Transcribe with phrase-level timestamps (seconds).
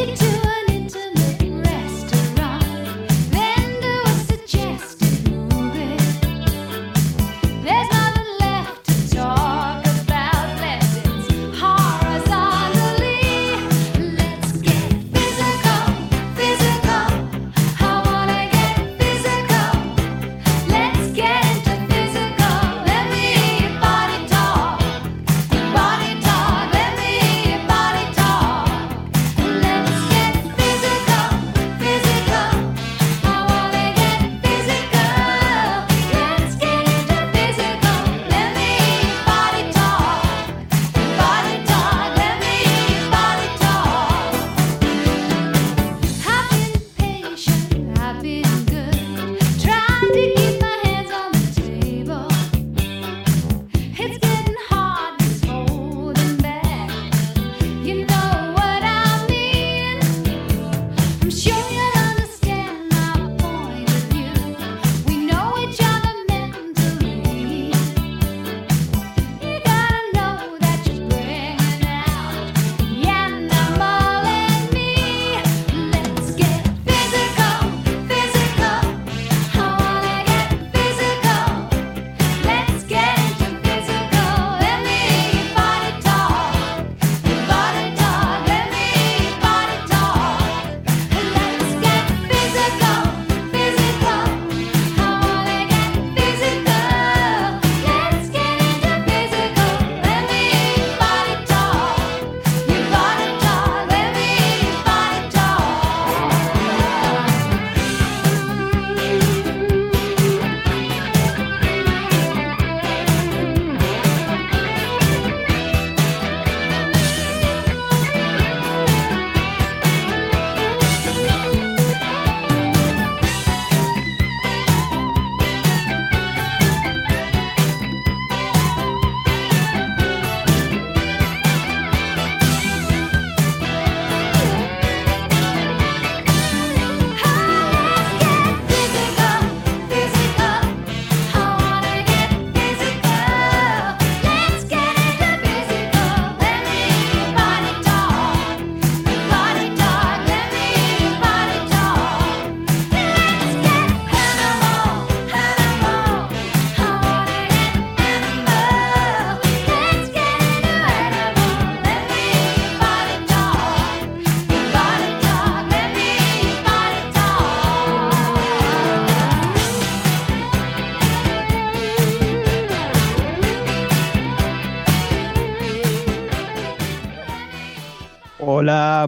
[0.00, 0.49] getting to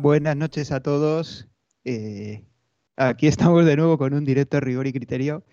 [0.03, 1.47] buenas noches a todos.
[1.85, 2.45] Eh,
[2.97, 5.45] aquí estamos de nuevo con un directo rigor y criterio.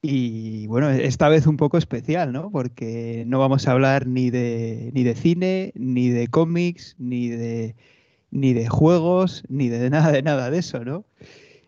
[0.00, 2.50] Y bueno, esta vez un poco especial, ¿no?
[2.50, 7.74] Porque no vamos a hablar ni de, ni de cine, ni de cómics, ni de,
[8.30, 11.04] ni de juegos, ni de nada de nada de eso, ¿no?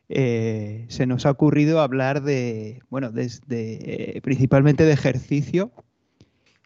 [0.09, 5.73] Eh, se nos ha ocurrido hablar de, bueno, desde, principalmente de ejercicio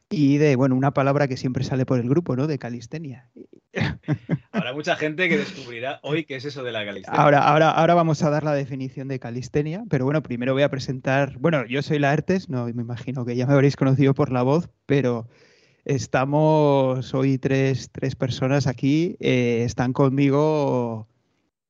[0.09, 2.47] y de, bueno, una palabra que siempre sale por el grupo, ¿no?
[2.47, 3.28] De calistenia.
[4.53, 7.21] Habrá mucha gente que descubrirá hoy qué es eso de la calistenia.
[7.21, 10.71] Ahora, ahora, ahora vamos a dar la definición de calistenia, pero bueno, primero voy a
[10.71, 14.31] presentar, bueno, yo soy la Artes, no me imagino que ya me habréis conocido por
[14.31, 15.28] la voz, pero
[15.84, 21.09] estamos hoy tres, personas aquí, eh, están conmigo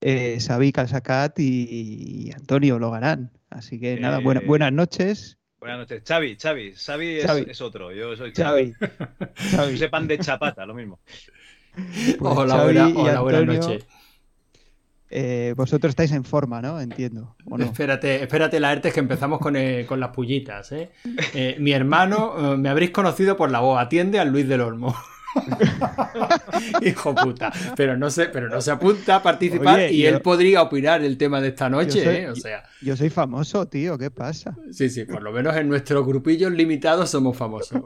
[0.02, 3.30] eh, Xavi Calzacat y, Antonio Logarán.
[3.48, 5.38] Así que nada, buena, eh, buenas noches.
[5.58, 6.02] Buenas noches.
[6.06, 7.18] Xavi, Xavi, Xavi,
[7.48, 8.74] es, otro, yo soy Xavi.
[9.34, 9.78] Xavi.
[9.78, 11.00] Sepan de chapata, lo mismo.
[11.74, 13.86] Pues hola, hola, buenas noches.
[15.08, 16.80] Eh, vosotros estáis en forma, ¿no?
[16.80, 17.36] Entiendo.
[17.58, 20.72] Espérate, espérate, la ERTE, que empezamos con, eh, las pullitas.
[20.72, 20.90] ¿eh?
[21.58, 24.94] mi hermano, me habréis conocido por la voz, atiende al Luis del Olmo.
[26.82, 27.52] Hijo puta.
[27.76, 31.40] Pero no se, pero no se apunta a participar y él podría opinar el tema
[31.40, 32.64] de esta noche, o sea.
[32.80, 34.56] Yo soy famoso, tío, ¿qué pasa?
[34.70, 37.80] Sí, sí, por lo menos en nuestros grupillos limitados somos famosos.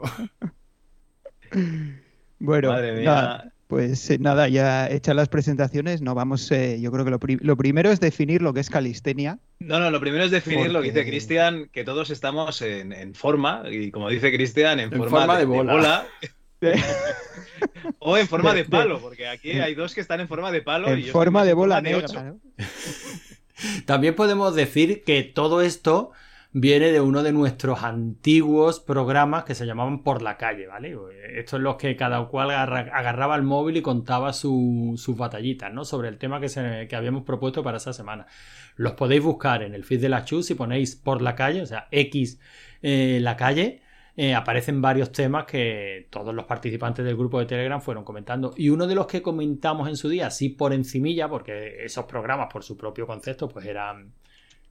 [2.39, 3.51] bueno, Madre mía.
[3.71, 7.89] Pues eh, nada, ya hechas las presentaciones, no vamos, eh, yo creo que lo, primero
[7.89, 9.39] es definir lo que es calistenia.
[9.59, 13.63] No, no, lo primero es definir lo que dice Cristian, que todos estamos en, forma,
[13.71, 16.05] y como dice Cristian, en, forma, de, bola.
[17.99, 20.87] o en forma de palo, porque aquí hay dos que están en forma de palo.
[20.87, 22.07] En forma de bola negra,
[23.85, 26.11] También podemos decir que todo esto
[26.53, 30.97] viene de uno de nuestros antiguos programas que se llamaban Por la calle, ¿vale?
[31.35, 35.85] Esto es los que cada cual agarraba el móvil y contaba sus batallitas, ¿no?
[35.85, 38.27] Sobre el tema que, se, que habíamos propuesto para esa semana.
[38.75, 41.65] Los podéis buscar en el feed de la Chus si ponéis Por la calle, o
[41.65, 42.39] sea, X
[42.81, 43.81] eh, la calle.
[44.17, 48.53] Eh, aparecen varios temas que todos los participantes del grupo de Telegram fueron comentando.
[48.57, 52.51] Y uno de los que comentamos en su día, así por encimilla, porque esos programas
[52.51, 54.11] por su propio concepto, pues eran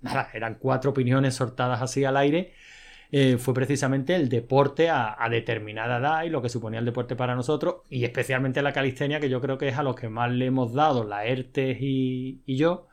[0.03, 2.53] nada, eran cuatro opiniones sortadas así al aire,
[3.13, 7.35] eh, fue precisamente el deporte a, determinada edad y lo que suponía el deporte para
[7.35, 10.47] nosotros, y especialmente la calistenia, que yo creo que es a los que más le
[10.47, 12.87] hemos dado, la ERTES y, yo,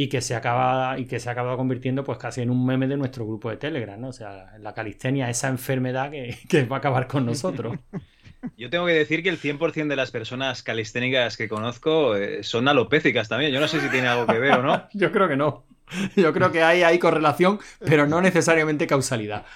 [0.00, 2.86] y que se acaba y que se ha acabado convirtiendo pues casi en un meme
[2.86, 4.10] de nuestro grupo de Telegram, ¿no?
[4.10, 7.76] O sea, la calistenia, esa enfermedad que, va a acabar con nosotros.
[8.56, 12.68] Yo tengo que decir que el 100% de las personas calisténicas que conozco eh, son
[12.68, 13.50] alopécicas también.
[13.50, 14.88] Yo no sé si tiene algo que ver o no.
[14.92, 15.66] Yo creo que no.
[16.14, 19.46] Yo creo que hay, hay correlación, pero no necesariamente causalidad.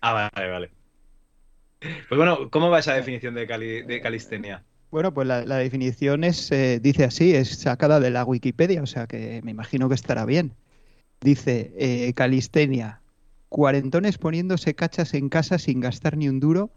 [0.00, 0.70] Ah, vale, vale.
[1.80, 3.44] Pues bueno, ¿cómo va esa definición de,
[3.84, 4.62] de calistenia?
[4.90, 9.06] Bueno, pues la, definición es, eh, dice así, es sacada de la Wikipedia, o sea
[9.06, 10.52] que me imagino que estará bien.
[11.20, 13.00] Dice, eh, calistenia,
[13.48, 16.70] cuarentones poniéndose cachas en casa sin gastar ni un duro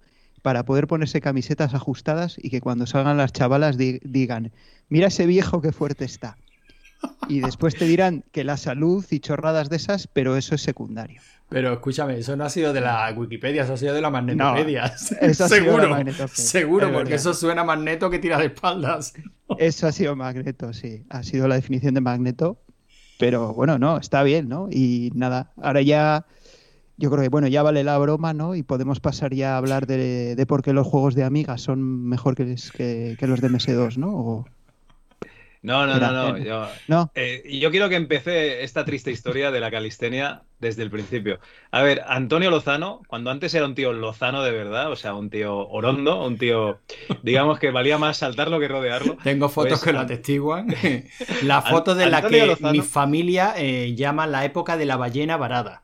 [0.43, 4.51] para poder ponerse camisetas ajustadas y que cuando salgan las chavalas digan,
[4.89, 6.37] mira ese viejo que fuerte está.
[7.27, 11.21] Y después te dirán que la salud y chorradas de esas, pero eso es secundario.
[11.53, 14.97] Pero escúchame, eso no ha sido de la Wikipedia, eso ha sido de la Magnetopedia.
[14.97, 15.95] seguro,
[16.33, 19.13] seguro, porque eso suena a Magneto que tira de espaldas.
[19.59, 21.05] Eso ha sido Magneto, sí.
[21.11, 22.57] Ha sido la definición de Magneto.
[23.19, 24.67] Pero bueno, no, está bien, ¿no?
[24.71, 26.25] Y nada, ahora ya
[26.97, 28.55] yo creo que bueno, ya vale la broma, ¿no?
[28.55, 32.33] Y podemos pasar ya a hablar de, por qué los juegos de Amiga son mejor
[32.33, 32.45] que,
[33.19, 34.45] que, los de MS2, ¿no?
[35.63, 37.11] No, no, no, no.
[37.15, 41.39] Eh, yo, quiero que empecé esta triste historia de la calistenia desde el principio.
[41.71, 45.29] A ver, Antonio Lozano, cuando antes era un tío Lozano de verdad, o sea, un
[45.29, 46.79] tío orondo, un tío,
[47.23, 49.15] digamos que valía más saltarlo que rodearlo.
[49.23, 50.67] Tengo fotos pues que lo atestiguan.
[51.43, 55.81] la foto de la que mi familia eh, llama la época de la ballena varada.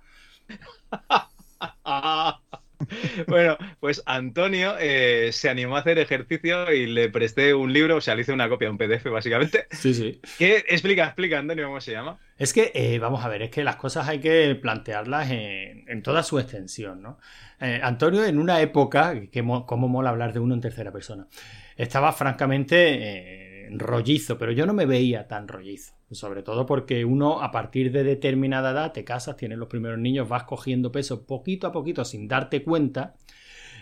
[3.27, 8.01] bueno, pues Antonio eh, se animó a hacer ejercicio y le presté un libro, o
[8.01, 9.67] sea, le hice una copia, un PDF básicamente.
[9.71, 10.21] Sí, sí.
[10.37, 12.17] ¿Qué explica, explica, Antonio, cómo se llama?
[12.37, 16.23] Es que, eh, vamos a ver, es que las cosas hay que plantearlas en, toda
[16.23, 17.19] su extensión, ¿no?
[17.59, 21.27] Eh, Antonio, en una época, que como mola hablar de uno en tercera persona,
[21.75, 25.93] estaba francamente rollizo, pero yo no me veía tan rollizo.
[26.11, 30.27] Sobre todo porque uno a partir de determinada edad te casas, tienes los primeros niños,
[30.27, 33.15] vas cogiendo peso poquito a poquito sin darte cuenta.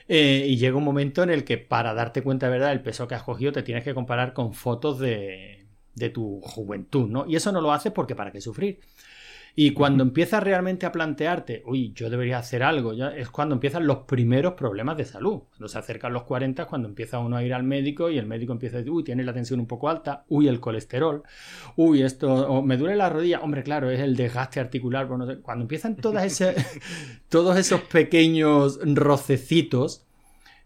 [0.09, 3.07] Eh, y llega un momento en el que para darte cuenta de verdad el peso
[3.07, 7.25] que has cogido te tienes que comparar con fotos de, de tu juventud, ¿no?
[7.27, 8.79] Y eso no lo haces porque para qué sufrir.
[9.59, 13.87] Y cuando empiezas realmente a plantearte, uy, yo debería hacer algo, ya es cuando empiezan
[13.87, 15.45] los primeros problemas de salud.
[15.49, 18.27] Cuando se acercan los 40 es cuando empieza uno a ir al médico y el
[18.27, 21.23] médico empieza a decir, uy, tiene la tensión un poco alta, uy, el colesterol,
[21.75, 25.07] uy, esto, me duele la rodilla, hombre, claro, es el desgaste articular.
[25.07, 26.53] cuando empiezan todas ese,
[27.27, 30.06] todos esos pequeños rocecitos,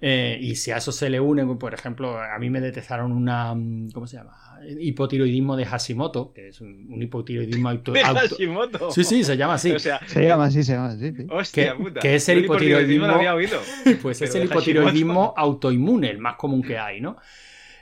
[0.04, 3.56] eh, y si a eso se le une, por ejemplo, a mí me detectaron una,
[3.94, 4.36] ¿cómo se llama?
[4.80, 8.92] hipotiroidismo de Hashimoto, que es un, hipotiroidismo auto, ¿De Hashimoto?
[8.92, 9.74] Sí, sí, se llama así.
[9.80, 11.14] se llama así, se llama así.
[11.30, 12.00] Hostia, puta.
[12.00, 13.06] Que es el hipotiroidismo.
[13.06, 13.60] había oído.
[14.02, 17.18] Pues es el hipotiroidismo autoinmune, el más común que hay, ¿no?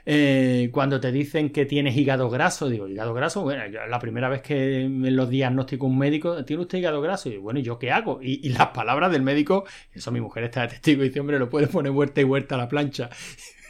[0.06, 4.42] Eh, cuando te dicen que tienes hígado graso, digo, hígado graso, bueno, la primera vez
[4.42, 7.28] que me lo diagnostica un médico, ¿tiene usted hígado graso?
[7.28, 8.20] Y digo, bueno, ¿y yo qué hago?
[8.22, 11.48] Y, las palabras del médico, eso mi mujer está de testigo y dice, hombre, lo
[11.48, 13.10] puedes poner vuelta y vuelta a la plancha.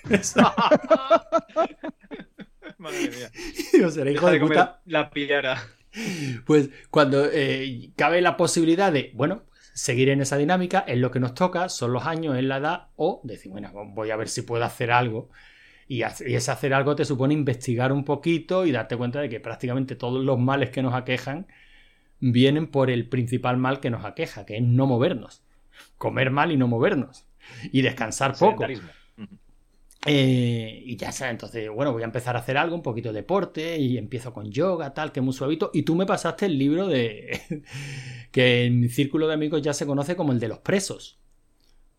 [2.78, 3.31] Madre mía.
[4.12, 4.81] hijo de, puta.
[4.87, 5.62] La pillara.
[6.47, 9.43] Pues cuando eh, cabe la posibilidad de, bueno,
[9.75, 12.88] seguir en esa dinámica, es lo que nos toca, son los años, es la edad,
[12.97, 15.31] o decir, bueno, voy a ver si puedo hacer algo.
[15.90, 19.97] Y, ese hacer algo te supone investigar un poquito y darte cuenta de que prácticamente
[19.97, 21.49] todos los males que nos aquejan
[22.20, 25.42] vienen por el principal mal que nos aqueja, que es no movernos.
[25.99, 27.26] Comer mal y no movernos.
[27.73, 28.66] Y descansar poco.
[30.06, 33.23] Eh, y ya está, entonces, bueno, voy a empezar a hacer algo, un poquito de
[33.23, 35.73] deporte, y empiezo con yoga, tal, que es muy suavito.
[35.75, 37.64] Y tú me pasaste el libro de.
[38.30, 41.20] que en mi círculo de amigos ya se conoce como el de los presos.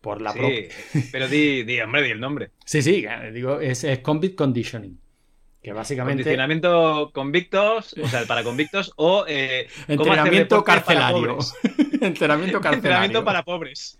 [0.02, 0.68] Por la sí,
[1.12, 2.50] Pero di, di, hombre, di el nombre.
[2.64, 4.98] Sí, sí, digo, es, es Convict Conditioning.
[5.62, 6.24] Que básicamente.
[6.24, 9.24] Condicionamiento convictos, o sea, para convictos, o.
[9.28, 11.38] Eh, entrenamiento carcelario.
[12.00, 12.74] entrenamiento carcelario.
[12.74, 13.96] entrenamiento para pobres.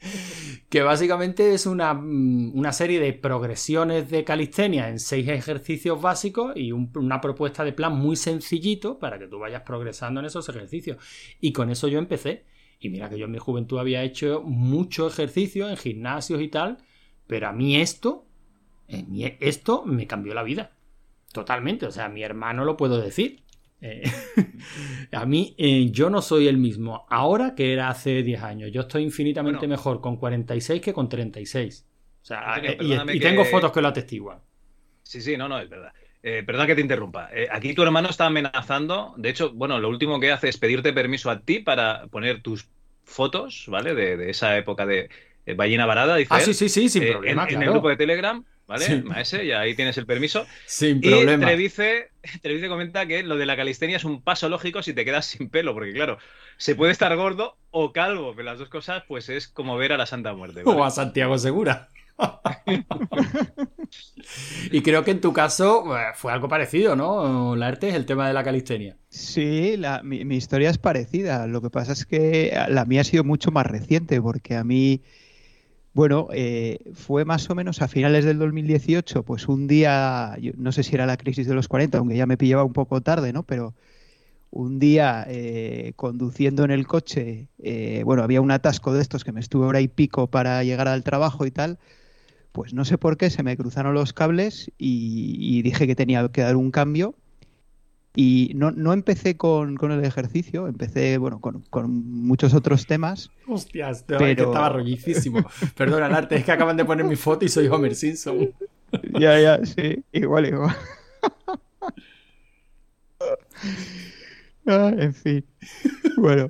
[0.69, 6.53] Que básicamente es una, mm, una, serie de progresiones de calistenia en seis ejercicios básicos
[6.57, 10.97] y una propuesta de plan muy sencillito para que tú vayas progresando en esos ejercicios.
[11.41, 12.45] Y con eso yo empecé.
[12.83, 16.79] Y mira que yo en mi juventud había hecho mucho ejercicio en gimnasios y tal,
[17.29, 18.27] pero a mí esto,
[18.89, 20.73] esto me cambió la vida.
[21.33, 21.87] Totalmente.
[21.87, 23.43] O sea, mi hermano lo puedo decir.
[23.81, 24.03] Eh,
[25.13, 28.71] a mí, eh, yo no soy el mismo ahora que era hace 10 años.
[28.73, 31.87] Yo estoy infinitamente mejor con 46 que con 36.
[32.21, 34.39] O sea, eh, y, tengo fotos que lo atestiguan.
[35.03, 35.93] Sí, sí, no, no, es verdad.
[36.23, 37.31] Perdón que te interrumpa.
[37.51, 39.15] aquí tu hermano está amenazando.
[39.17, 42.69] De hecho, bueno, lo último que hace es pedirte permiso a ti para poner tus
[43.05, 43.95] fotos, ¿vale?
[43.95, 45.09] De, esa época de
[45.57, 46.17] ballena varada.
[46.29, 47.47] ah, sí, sí, sí, sin problema.
[47.49, 48.45] En, el grupo de Telegram.
[48.67, 49.03] ¿vale?
[49.03, 50.47] Maese, y ahí tienes el permiso.
[50.67, 51.45] Sin problema.
[51.45, 52.11] Y Trevice,
[52.43, 55.49] Trevice comenta que lo de la calistenia es un paso lógico si te quedas sin
[55.49, 56.19] pelo, porque claro,
[56.57, 59.97] se puede estar gordo o calvo, pero las dos cosas, pues es como ver a
[59.97, 60.63] la Santa Muerte.
[60.65, 61.89] O a Santiago Segura.
[64.71, 67.57] Y creo que en tu caso eh, fue algo parecido, ¿no?
[67.57, 68.97] La arte es el tema de la calistenia.
[69.09, 71.47] Sí, mi, mi, historia es parecida.
[71.47, 75.03] Lo que pasa es que la mía ha sido mucho más reciente, porque a mí
[75.95, 80.83] bueno, eh, fue más o menos a finales del 2018, pues un día, no sé
[80.85, 83.43] si era la crisis de los 40, aunque ya me pillaba un poco tarde, ¿no?
[83.43, 83.75] Pero
[84.51, 87.49] un día eh, conduciendo en el coche,
[88.05, 91.05] bueno, había un atasco de estos que me estuve hora y pico para llegar al
[91.05, 91.79] trabajo y tal,
[92.53, 96.43] pues no sé por qué se me cruzaron los cables y dije que tenía que
[96.43, 97.17] dar un cambio
[98.15, 103.31] y no, no empecé con, el ejercicio, empecé bueno con, muchos otros temas.
[103.49, 104.19] Hostias, pero...
[104.19, 105.45] que estaba rollísimo.
[105.77, 108.53] Perdona, arte, es que acaban de poner mi foto y soy Homer Simpson.
[109.19, 110.77] ya, ya, sí, igual, igual.
[114.65, 115.45] Ah, en fin.
[116.17, 116.47] Bueno.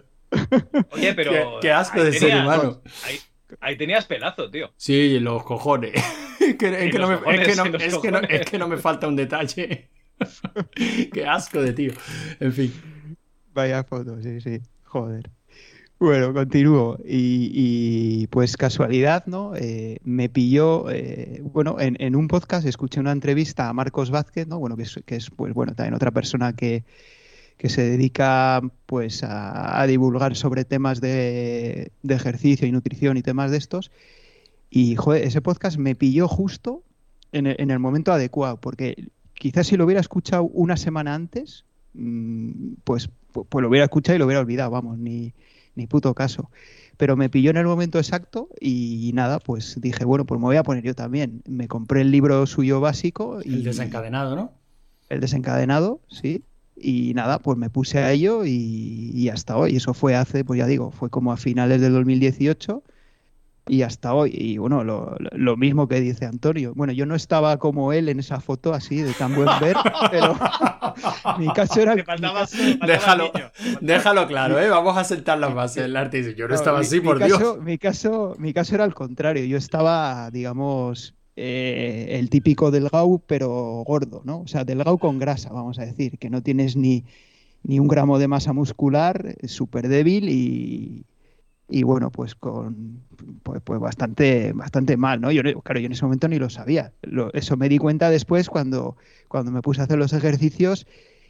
[0.91, 1.61] Oye, pero.
[1.61, 2.83] Qué, asco de ser humano.
[3.61, 4.73] Ahí, tenías pelazo, tío.
[4.77, 5.93] Sí, los cojones.
[6.41, 9.91] es, que, no me falta un detalle.
[11.13, 11.93] Qué asco de tío.
[12.41, 12.73] En fin.
[13.53, 14.61] Vaya foto, sí, sí.
[14.85, 15.31] Joder.
[15.99, 16.99] Bueno, continúo.
[17.05, 19.55] Y, pues casualidad, ¿no?
[19.55, 24.59] Eh, me pilló, eh, bueno, en, un podcast escuché una entrevista a Marcos Vázquez, ¿no?
[24.59, 26.85] Bueno, que es, que es pues bueno, también otra persona que,
[27.57, 33.51] que se dedica pues a, divulgar sobre temas de, de, ejercicio y nutrición y temas
[33.51, 33.91] de estos.
[34.71, 36.83] Y joder, ese podcast me pilló justo
[37.31, 39.11] en el, en el momento adecuado, porque
[39.43, 44.21] Quizás si lo hubiera escuchado una semana antes, mm, pues, pues, lo hubiera escuchado y
[44.21, 45.35] lo hubiera olvidado, vamos, ni,
[45.75, 46.49] ni puto caso.
[46.97, 50.55] Pero me pilló en el momento exacto y nada, pues dije, bueno, pues me voy
[50.55, 51.43] a poner yo también.
[51.49, 53.41] Me compré el libro suyo básico.
[53.45, 54.53] Y, el desencadenado, ¿no?
[55.09, 56.45] El desencadenado, sí.
[56.83, 59.77] Y nada, pues me puse a ello y, y hasta hoy.
[59.77, 62.83] Eso fue hace, pues ya digo, fue como a finales del 2018
[63.69, 64.31] y hasta hoy.
[64.35, 66.73] Y bueno, lo, lo, mismo que dice Antonio.
[66.75, 69.77] Bueno, yo no estaba como él en esa foto así de tan buen ver,
[70.11, 70.37] pero
[71.39, 71.95] mi caso era.
[71.95, 73.31] déjalo,
[73.81, 74.69] déjalo claro, ¿eh?
[74.69, 76.35] Vamos a sentar las bases del arte.
[76.35, 77.61] Yo no, estaba así, por Dios.
[77.61, 79.45] Mi caso, mi caso era al contrario.
[79.45, 84.41] Yo estaba, digamos, eh, el típico delgado, pero gordo, ¿no?
[84.41, 87.05] O sea, delgado con grasa, vamos a decir, que no tienes ni,
[87.63, 91.05] ni un gramo de masa muscular, súper débil y,
[91.69, 93.01] y bueno, pues con
[93.43, 95.33] pues, pues, bastante, bastante mal, ¿no?
[95.33, 96.93] Yo, claro, yo en ese momento ni lo sabía.
[97.33, 98.97] eso me di cuenta después cuando,
[99.29, 100.87] cuando me puse a hacer los ejercicios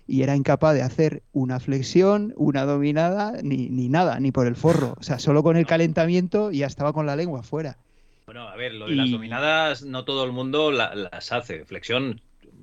[0.06, 4.56] y era incapaz de hacer una flexión, una dominada, ni, ni nada, ni por el
[4.56, 4.96] forro.
[4.98, 7.78] O sea, solo con el calentamiento ya estaba con la lengua fuera.
[8.32, 11.66] Bueno, a ver, lo de las dominadas no todo el mundo las hace.
[11.66, 12.18] Flexión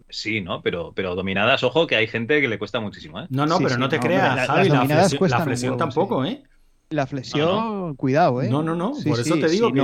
[0.09, 0.63] sí, ¿no?
[0.63, 3.27] Pero, pero dominadas, ojo, que hay gente que le cuesta muchísimo, ¿eh?
[3.29, 6.41] No, no, pero no te creas, Javi, la, flexión, tampoco, ¿eh?
[6.89, 8.49] La flexión, cuidado, ¿eh?
[8.49, 8.93] No, no, no.
[9.05, 9.79] Por eso te digo que.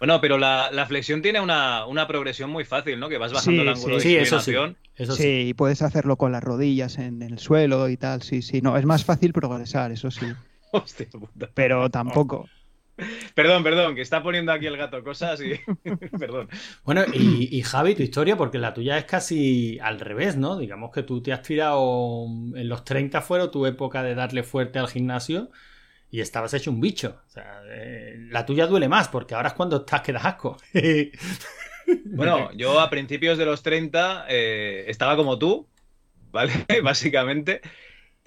[0.00, 3.08] Bueno, pero la, flexión tiene una, progresión muy fácil, ¿no?
[3.08, 4.52] Que vas bajando el ángulo de sí, eso sí.
[4.96, 8.22] Eso sí, y puedes hacerlo con las rodillas en, el suelo y tal.
[8.22, 8.62] Sí, sí.
[8.62, 10.26] No, es más fácil progresar, eso sí.
[10.72, 11.50] Hostia puta.
[11.54, 12.48] Pero tampoco.
[13.34, 15.60] Perdón, perdón, que está poniendo aquí el gato cosas y.
[16.18, 16.48] perdón.
[16.84, 20.58] Bueno, y, y, Javi, tu historia, porque la tuya es casi al revés, ¿no?
[20.58, 22.26] Digamos que tú te has tirado.
[22.54, 25.50] En los 30 fueron tu época de darle fuerte al gimnasio
[26.10, 27.20] y estabas hecho un bicho.
[27.26, 30.56] O sea, eh, la tuya duele más porque ahora es cuando estás que das asco.
[32.06, 35.68] bueno, yo a principios de los 30 eh, estaba como tú,
[36.30, 36.52] ¿vale?
[36.82, 37.60] Básicamente.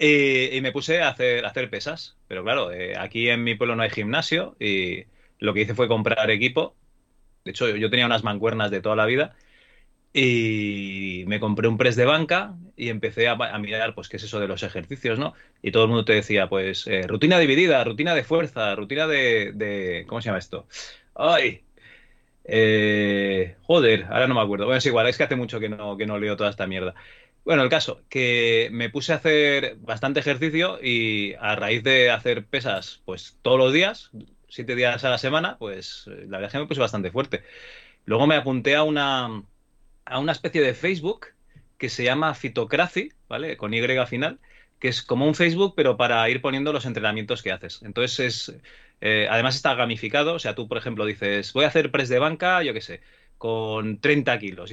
[0.06, 2.16] Y me puse a hacer, pesas.
[2.28, 5.04] Pero claro, eh, aquí en mi pueblo no hay gimnasio y
[5.38, 6.74] lo que hice fue comprar equipo.
[7.44, 9.36] De hecho, yo tenía unas mancuernas de toda la vida
[10.12, 14.40] y me compré un press de banca y empecé a, mirar, pues, qué es eso
[14.40, 15.34] de los ejercicios, ¿no?
[15.62, 20.04] Y todo el mundo te decía, pues, eh, rutina dividida, rutina de fuerza, rutina de,
[20.08, 20.66] ¿Cómo se llama esto?
[21.14, 21.62] ¡Ay!
[22.44, 24.66] Eh, joder, ahora no me acuerdo.
[24.66, 26.94] Bueno, es igual, es que hace mucho que no, que no leo toda esta mierda.
[27.44, 32.46] Bueno, el caso, que me puse a hacer bastante ejercicio y a raíz de hacer
[32.46, 34.10] pesas, pues todos los días,
[34.48, 37.44] siete días a la semana, pues eh, la verdad es que me puse bastante fuerte.
[38.06, 39.44] Luego me apunté a una,
[40.06, 41.28] a una especie de Facebook
[41.78, 43.56] que se llama Fitocracy, ¿vale?
[43.58, 44.40] Con Y final,
[44.78, 47.82] que es como un Facebook, pero para ir poniendo los entrenamientos que haces.
[47.82, 48.60] Entonces es,
[49.00, 52.18] eh, además está gamificado, o sea, tú, por ejemplo, dices, voy a hacer press de
[52.18, 53.00] banca, yo qué sé,
[53.38, 54.72] con 30 kilos.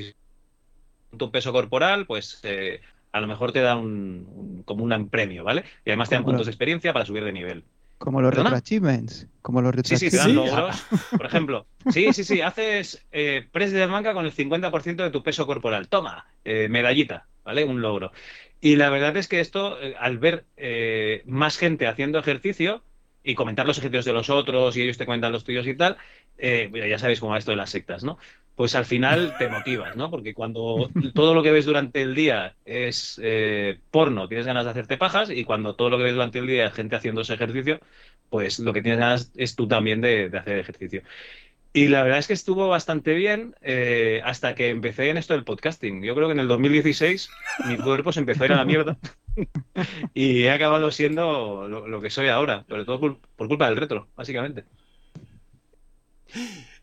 [1.17, 5.63] Tu peso corporal, pues eh, a lo mejor te da un, como un premio, ¿vale?
[5.85, 7.63] Y además te dan puntos de experiencia para subir de nivel.
[7.97, 9.27] Como los retro achievements.
[9.43, 10.83] Como los sí, sí, te dan logros.
[11.11, 15.21] Por ejemplo, sí, sí, sí, haces eh, press de banca con el 50% de tu
[15.21, 15.87] peso corporal.
[15.87, 17.63] Toma, eh, medallita, ¿vale?
[17.63, 18.11] Un logro.
[18.59, 20.45] Y la verdad es que esto, eh, al ver
[21.25, 22.83] más gente haciendo ejercicio
[23.23, 25.97] y comentar los ejercicios de los otros y ellos te comentan los tuyos y tal,
[26.37, 28.17] ya sabéis cómo va esto de las sectas, ¿no?
[28.55, 30.11] pues al final te motivas, ¿no?
[30.11, 34.69] Porque cuando todo lo que ves durante el día es eh, porno, tienes ganas de
[34.71, 37.33] hacerte pajas, y cuando todo lo que ves durante el día es gente haciendo ese
[37.33, 37.79] ejercicio,
[38.29, 41.01] pues lo que tienes ganas es tú también de, hacer ejercicio.
[41.73, 45.45] Y la verdad es que estuvo bastante bien eh, hasta que empecé en esto del
[45.45, 46.03] podcasting.
[46.03, 47.29] Yo creo que en el 2016
[47.65, 48.97] mi cuerpo se empezó a ir a la mierda
[50.13, 54.65] y he acabado siendo lo, que soy ahora, sobre todo por culpa del retro, básicamente.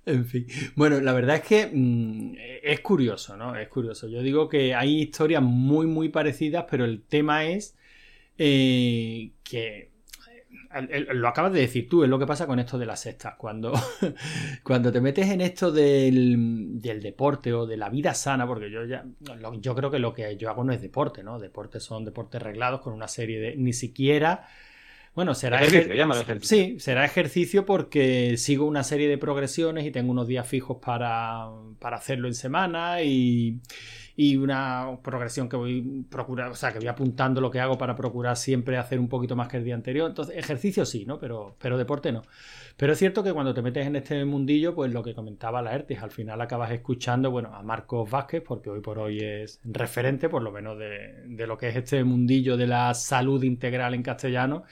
[0.07, 0.47] En fin.
[0.75, 3.57] Bueno, la verdad es que mm, es curioso, ¿no?
[3.57, 4.09] Es curioso.
[4.09, 7.76] Yo digo que hay historias muy, muy parecidas, pero el tema es
[8.38, 9.90] eh, que
[10.71, 13.35] lo acabas de decir tú, es lo que pasa con esto de las sextas.
[13.37, 13.73] Cuando,
[14.63, 18.85] cuando te metes en esto del, del, deporte o de la vida sana, porque yo
[18.85, 19.05] ya
[19.61, 21.39] yo creo que lo que yo hago no es deporte, ¿no?
[21.39, 23.57] Deportes son deportes reglados con una serie de.
[23.57, 24.47] ni siquiera
[25.19, 30.29] bueno, será ejercicio, Sí, será ejercicio porque sigo una serie de progresiones y tengo unos
[30.29, 31.49] días fijos para,
[31.81, 33.59] hacerlo en semana y,
[34.37, 38.37] una progresión que voy procurar, o sea, que voy apuntando lo que hago para procurar
[38.37, 40.09] siempre hacer un poquito más que el día anterior.
[40.09, 41.19] Entonces, ejercicio sí, ¿no?
[41.19, 42.23] Pero, pero deporte no.
[42.77, 45.75] Pero es cierto que cuando te metes en este mundillo, pues lo que comentaba la
[45.75, 50.29] Ertis, al final acabas escuchando, bueno, a Marcos Vázquez, porque hoy por hoy es referente,
[50.29, 54.03] por lo menos de, de lo que es este mundillo de la salud integral en
[54.03, 54.65] castellano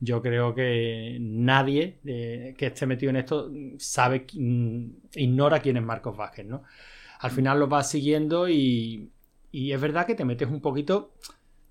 [0.00, 5.82] yo creo que nadie eh, que esté metido en esto sabe, mm, ignora quién es
[5.82, 6.62] Marcos Vázquez, ¿no?
[7.20, 9.10] Al final lo vas siguiendo y,
[9.52, 11.14] es verdad que te metes un poquito,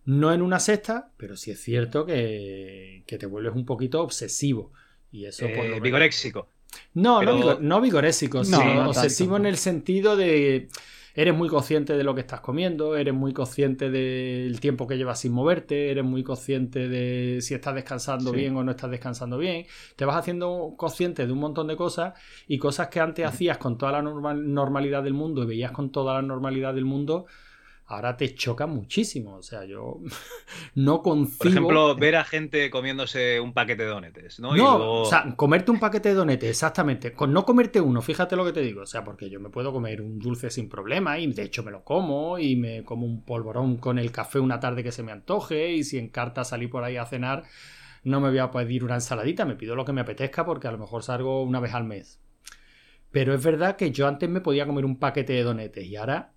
[0.05, 4.71] no en una sexta, pero sí es cierto que, te vuelves un poquito obsesivo.
[5.11, 6.47] Y eso por lo eh, Vigoréxico.
[6.93, 10.69] No, no, no vigorésico, sino obsesivo en el sentido de
[11.13, 15.19] eres muy consciente de lo que estás comiendo, eres muy consciente del tiempo que llevas
[15.19, 19.65] sin moverte, eres muy consciente de si estás descansando bien o no estás descansando bien,
[19.95, 22.13] te vas haciendo consciente de un montón de cosas
[22.47, 26.15] y cosas que antes hacías con toda la normalidad del mundo y veías con toda
[26.15, 27.25] la normalidad del mundo,
[27.89, 29.35] ahora te choca muchísimo.
[29.35, 29.99] O sea, yo
[30.75, 31.37] no concibo...
[31.39, 34.55] Por ejemplo, ver a gente comiéndose un paquete de donetes, ¿no?
[34.55, 37.11] No, o sea, comerte un paquete de donetes, exactamente.
[37.13, 38.81] Con no comerte uno, fíjate lo que te digo.
[38.81, 41.71] O sea, porque yo me puedo comer un dulce sin problema y de hecho me
[41.71, 45.11] lo como y me como un polvorón con el café una tarde que se me
[45.11, 47.43] antoje y si en carta salí por ahí a cenar,
[48.03, 50.71] no me voy a pedir una ensaladita, me pido lo que me apetezca porque a
[50.71, 52.21] lo mejor salgo una vez al mes.
[53.11, 56.33] Pero es verdad que yo antes me podía comer un paquete de donetes y ahora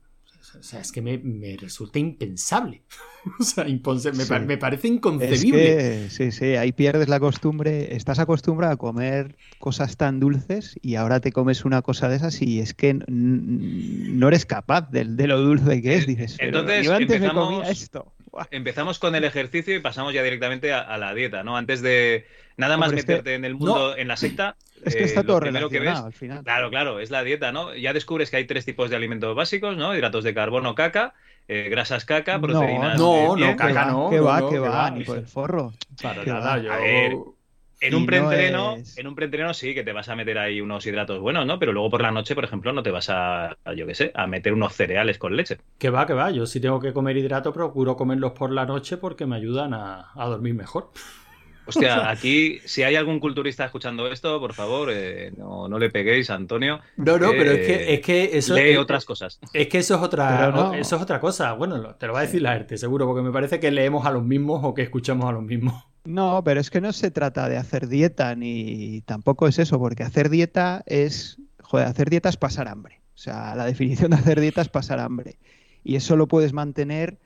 [0.59, 2.83] o sea, es que me, resulta impensable.
[3.40, 6.11] o sea, me, parece inconcebible.
[6.11, 7.94] sí, sí, ahí pierdes la costumbre.
[7.94, 12.42] Estás acostumbrado a comer cosas tan dulces y ahora te comes una cosa de esas
[12.42, 16.07] y es que no eres capaz de, lo dulce que es.
[16.07, 18.12] Dices, Entonces, yo antes me comía esto.
[18.51, 21.57] Empezamos con el ejercicio y pasamos ya directamente a, la dieta, ¿no?
[21.57, 25.25] Antes de nada más meterte en el mundo, en la secta, es que está eh,
[25.25, 26.42] todo relacionado al final.
[26.42, 27.75] Claro, claro, es la dieta, ¿no?
[27.75, 29.95] Ya descubres que hay tres tipos de alimentos básicos, ¿no?
[29.95, 31.14] Hidratos de carbono, caca,
[31.47, 32.99] eh, grasas caca, proteínas.
[32.99, 34.09] No, no, caca no.
[34.09, 35.73] Que va, que va, ni por el forro.
[36.01, 37.35] Para nada, yo.
[37.83, 41.21] En un preentreno, en un preentreno sí que te vas a meter ahí unos hidratos
[41.21, 41.59] buenos, ¿no?
[41.59, 44.27] Pero luego por la noche, por ejemplo, no te vas a, yo qué sé, a
[44.27, 45.59] meter unos cereales con leche.
[45.79, 46.31] Que va, que va.
[46.31, 50.12] Yo si tengo que comer hidrato, procuro comerlos por la noche porque me ayudan a,
[50.14, 50.90] a dormir mejor.
[51.64, 56.35] Hostia, aquí, si hay algún culturista escuchando esto, por favor, eh, no, le peguéis a
[56.35, 56.81] Antonio.
[56.97, 58.55] No, no, pero es que, es que eso.
[58.55, 59.38] Lee otras cosas.
[59.53, 61.53] Es que eso es otra, eso es otra cosa.
[61.53, 64.11] Bueno, te lo va a decir la ERTE, seguro, porque me parece que leemos a
[64.11, 65.91] los mismos o que escuchamos a los mismos.
[66.05, 70.03] No, pero es que no se trata de hacer dieta, ni tampoco es eso, porque
[70.03, 71.38] hacer dieta es.
[71.62, 73.01] Joder, hacer dieta es pasar hambre.
[73.15, 75.38] O sea, la definición de hacer dieta es pasar hambre.
[75.85, 77.19] Y eso lo puedes mantener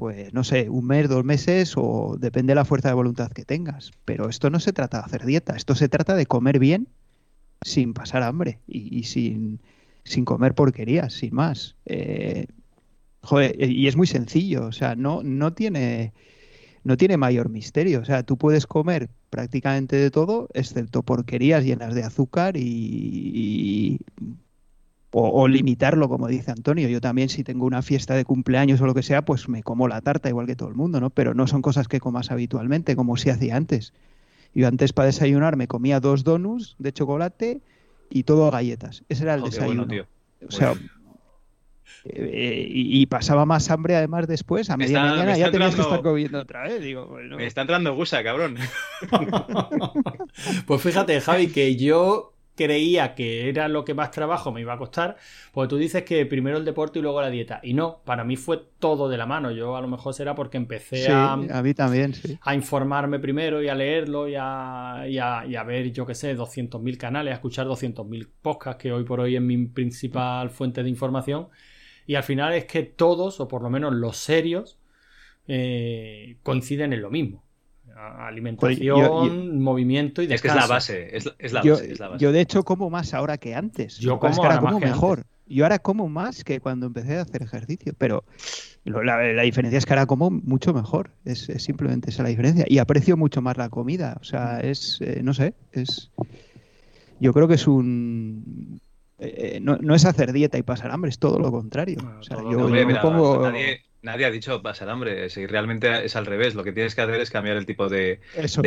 [0.00, 3.44] pues no sé, un mes, dos meses o depende de la fuerza de voluntad que
[3.44, 3.90] tengas.
[4.06, 6.88] Pero esto no se trata de hacer dieta, esto se trata de comer bien
[7.60, 9.60] sin pasar hambre y, sin,
[10.04, 11.76] sin, comer porquerías, sin más.
[11.84, 12.46] Eh,
[13.22, 16.14] Joder, y es muy sencillo, o sea, no, no tiene
[16.84, 18.00] no tiene mayor misterio.
[18.00, 23.98] O sea, tú puedes comer prácticamente de todo, excepto porquerías llenas de azúcar y,
[25.12, 26.88] o, limitarlo, como dice Antonio.
[26.88, 29.88] Yo también, si tengo una fiesta de cumpleaños o lo que sea, pues me como
[29.88, 31.10] la tarta igual que todo el mundo, ¿no?
[31.10, 33.92] Pero no son cosas que comas habitualmente, como se hacía antes.
[34.54, 37.60] Yo antes para desayunar me comía dos donuts de chocolate
[38.08, 39.04] y todo galletas.
[39.08, 39.86] Ese era el desayuno.
[40.46, 40.74] O sea,
[42.04, 46.40] eh, y, pasaba más hambre además después, a media mañana ya tenías que estar comiendo
[46.40, 46.80] otra vez.
[46.80, 48.56] Digo, Me está entrando gusa, cabrón.
[50.66, 52.34] pues fíjate, Javi, que yo
[52.66, 55.16] creía que era lo que más trabajo me iba a costar,
[55.52, 57.60] porque tú dices que primero el deporte y luego la dieta.
[57.62, 59.50] Y no, para mí fue todo de la mano.
[59.50, 63.68] Yo a lo mejor será porque empecé a, a, mí también, a informarme primero y
[63.68, 68.28] a leerlo y a, y a, ver, yo qué sé, 200.000 canales, a escuchar 200.000
[68.42, 71.48] podcasts, que hoy por hoy es mi principal fuente de información.
[72.10, 74.80] Y al final es que todos, o por lo menos los serios,
[75.46, 77.44] eh, coinciden en lo mismo
[77.94, 80.34] alimentación, movimiento y descanso.
[80.34, 83.54] Es que es la base, es, la, base, yo, de hecho como más ahora que
[83.54, 83.98] antes.
[83.98, 85.24] Yo como, ahora como mejor.
[85.46, 88.24] Yo ahora como más que cuando empecé a hacer ejercicio, pero
[88.82, 91.12] la, diferencia es que ahora como mucho mejor.
[91.24, 92.64] Es, simplemente esa la diferencia.
[92.68, 94.18] Y aprecio mucho más la comida.
[94.20, 96.10] O sea, es, eh, no sé, es...
[97.20, 98.80] Yo creo que es un...
[99.20, 101.98] Eh, no, no, es hacer dieta y pasar hambre, es todo lo contrario.
[102.18, 103.52] o sea, yo, me pongo...
[104.02, 107.20] Nadie ha dicho pasar hambre, si realmente es al revés, lo que tienes que hacer
[107.20, 108.20] es cambiar el tipo de,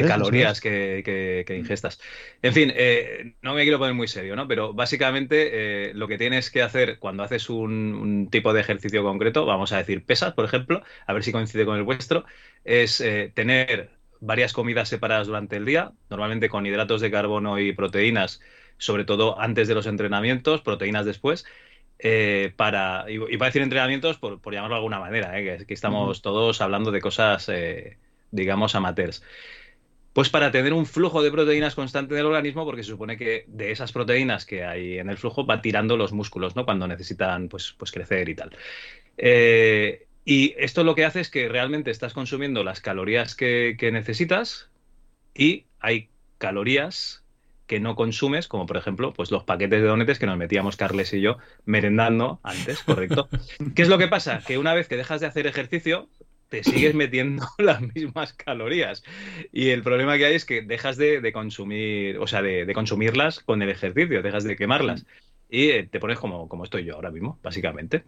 [0.07, 1.99] calorías que, ingestas.
[2.43, 4.47] En fin, eh, no me quiero poner muy serio, ¿no?
[4.47, 9.47] Pero básicamente eh, lo que tienes que hacer cuando haces un, tipo de ejercicio concreto,
[9.47, 12.25] vamos a decir pesas, por ejemplo, a ver si coincide con el vuestro,
[12.63, 13.89] es tener
[14.19, 18.39] varias comidas separadas durante el día, normalmente con hidratos de carbono y proteínas,
[18.77, 21.45] sobre todo antes de los entrenamientos, proteínas después,
[22.05, 26.59] eh, para, y, para decir entrenamientos, por, llamarlo de alguna manera, eh, que, estamos todos
[26.59, 27.97] hablando de cosas, eh,
[28.29, 29.23] digamos, amateurs.
[30.11, 33.45] Pues para tener un flujo de proteínas constante en el organismo, porque se supone que
[33.47, 36.65] de esas proteínas que hay en el flujo va tirando los músculos, ¿no?
[36.65, 38.51] Cuando necesitan, pues, pues crecer y tal.
[40.25, 44.69] y esto lo que hace es que realmente estás consumiendo las calorías que, que necesitas
[45.33, 47.22] y hay calorías
[47.67, 51.13] que no consumes, como por ejemplo, pues los paquetes de donetes que nos metíamos Carles
[51.13, 53.29] y yo merendando antes, correcto.
[53.75, 54.41] ¿Qué es lo que pasa?
[54.45, 56.09] Que una vez que dejas de hacer ejercicio,
[56.49, 59.03] te sigues metiendo las mismas calorías.
[59.51, 63.61] Y el problema que hay es que dejas de, consumir, o sea, de, consumirlas con
[63.61, 65.05] el ejercicio, dejas de quemarlas.
[65.49, 68.03] Y eh, te pones como, como estoy yo ahora mismo, básicamente.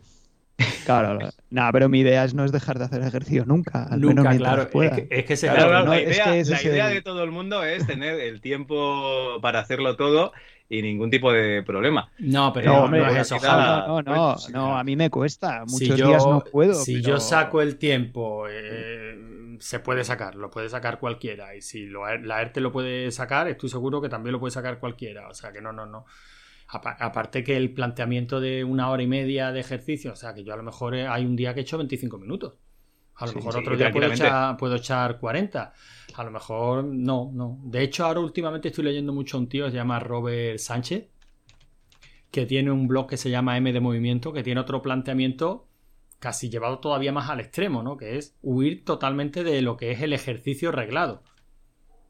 [0.85, 4.23] Claro, nada, pero mi idea es no es dejar de hacer ejercicio nunca, al nunca,
[4.23, 4.69] menos claro.
[4.69, 4.97] Pueda.
[5.09, 10.31] Es que, la idea, de todo el mundo es tener el tiempo para hacerlo todo
[10.69, 12.09] y ningún tipo de problema.
[12.19, 13.37] No, pero no, es eso.
[13.41, 15.63] No, no, no, a mí me cuesta.
[15.65, 16.73] Muchos días no puedo.
[16.73, 21.55] Si yo saco el tiempo, eh, se puede sacar, lo puede sacar cualquiera.
[21.55, 25.27] Y si la ERTE lo puede sacar, estoy seguro que también lo puede sacar cualquiera.
[25.29, 26.05] O sea que no, no, no.
[26.67, 30.53] Aparte que el planteamiento de una hora y media de ejercicio, o sea, que yo
[30.53, 32.55] a lo mejor eh, hay un día que he hecho 25 minutos.
[33.15, 35.73] A lo mejor otro día puedo echar, puedo echar 40.
[36.15, 37.59] A lo mejor no, no.
[37.63, 41.07] De hecho, ahora últimamente estoy leyendo mucho a un tío, se llama Robert Sánchez,
[42.31, 45.67] que tiene un blog que se llama M de Movimiento, que tiene otro planteamiento
[46.19, 47.95] casi llevado todavía más al extremo, ¿no?
[47.95, 51.23] Que es huir totalmente de lo que es el ejercicio reglado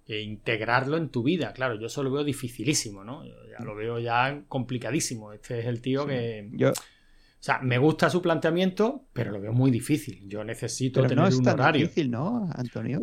[0.08, 1.54] e integrarlo en tu vida.
[1.54, 3.26] Claro, yo eso lo veo dificilísimo, ¿no?
[3.26, 5.34] ya lo veo ya complicadísimo.
[5.34, 6.50] Este es el tío que...
[6.54, 6.72] Yo...
[6.72, 10.28] O sea, me gusta su planteamiento, pero lo veo muy difícil.
[10.28, 11.84] Yo necesito tener no es un tan horario.
[11.84, 13.00] difícil, ¿no, Antonio?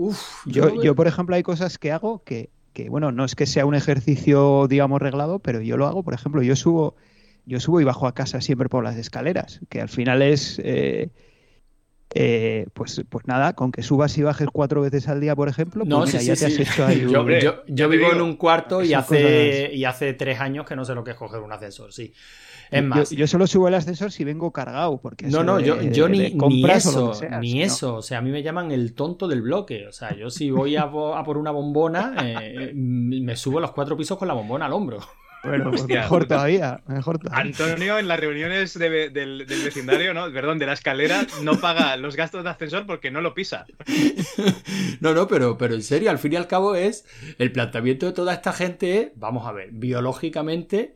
[0.46, 3.66] yo, yo, por ejemplo, hay cosas que hago que, que, bueno, no es que sea
[3.66, 6.02] un ejercicio, digamos, reglado, pero yo lo hago.
[6.02, 6.96] Por ejemplo, yo subo,
[7.46, 10.60] yo subo y bajo a casa siempre por las escaleras, que al final es...
[10.64, 11.10] Eh,
[12.14, 15.84] eh, pues, pues nada, con que subas y bajes cuatro veces al día, por ejemplo,
[15.84, 17.06] pues ya te has hecho ahí
[17.66, 21.04] yo, vivo en un cuarto y hace, y hace tres años que no sé lo
[21.04, 22.12] que es coger un ascensor, sí.
[22.70, 25.76] Es más, yo, solo subo el ascensor si vengo cargado, porque no, no, yo,
[26.08, 29.86] ni, ni, eso, ni eso, o sea, a mí me llaman el tonto del bloque,
[29.86, 34.18] o sea, yo si voy a, por una bombona, eh, me subo los cuatro pisos
[34.18, 35.00] con la bombona al hombro.
[35.44, 40.32] Bueno, pues mejor todavía, mejor Antonio en las reuniones del, vecindario, ¿no?
[40.32, 43.66] Perdón, de la escalera, no paga los gastos de ascensor porque no lo pisa.
[45.00, 47.04] No, no, pero, pero en serio, al fin y al cabo es
[47.38, 50.94] el planteamiento de toda esta gente, vamos a ver, biológicamente,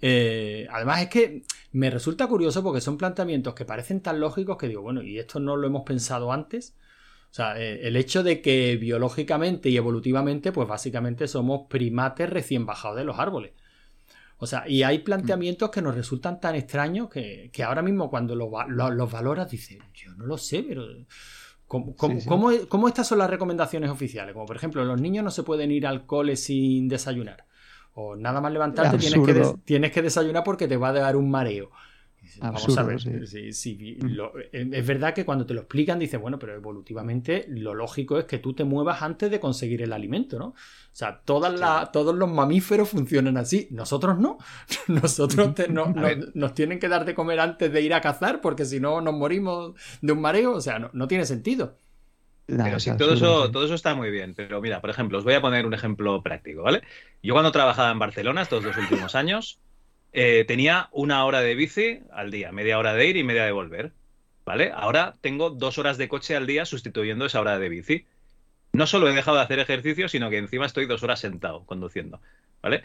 [0.00, 4.68] eh, además es que me resulta curioso porque son planteamientos que parecen tan lógicos que
[4.68, 6.76] digo, bueno, ¿y esto no lo hemos pensado antes?
[7.30, 12.66] O sea, eh, el hecho de que biológicamente y evolutivamente, pues básicamente somos primates recién
[12.66, 13.52] bajados de los árboles.
[14.44, 19.10] O sea, y hay planteamientos que nos resultan tan extraños que, ahora mismo cuando los
[19.10, 20.84] valoras dices, yo no lo sé, pero...
[21.66, 24.34] ¿Cómo, estas son las recomendaciones oficiales?
[24.34, 27.46] Como por ejemplo, los niños no se pueden ir al cole sin desayunar.
[27.94, 31.30] O nada más levantarte tienes que, tienes que desayunar porque te va a dar un
[31.30, 31.70] mareo.
[32.40, 32.98] Vamos a ver.
[34.52, 38.38] es verdad que cuando te lo explican, dices, bueno, pero evolutivamente lo lógico es que
[38.38, 40.46] tú te muevas antes de conseguir el alimento, ¿no?
[40.46, 43.66] O sea, todas todos los mamíferos funcionan así.
[43.72, 44.38] Nosotros no.
[44.86, 45.52] Nosotros
[46.34, 49.14] nos tienen que dar de comer antes de ir a cazar, porque si no nos
[49.14, 50.52] morimos de un mareo.
[50.52, 51.78] O sea, no, tiene sentido.
[52.46, 54.34] pero sí, todo eso, todo eso está muy bien.
[54.34, 56.82] Pero mira, por ejemplo, os voy a poner un ejemplo práctico, ¿vale?
[57.22, 59.58] Yo cuando trabajaba en Barcelona estos dos últimos años,
[60.14, 63.52] eh, tenía una hora de bici al día, media hora de ir y media de
[63.52, 63.92] volver.
[64.46, 64.72] ¿Vale?
[64.74, 68.06] Ahora tengo dos horas de coche al día sustituyendo esa hora de bici.
[68.72, 72.20] No solo he dejado de hacer ejercicio, sino que encima estoy dos horas sentado conduciendo.
[72.62, 72.82] ¿Vale?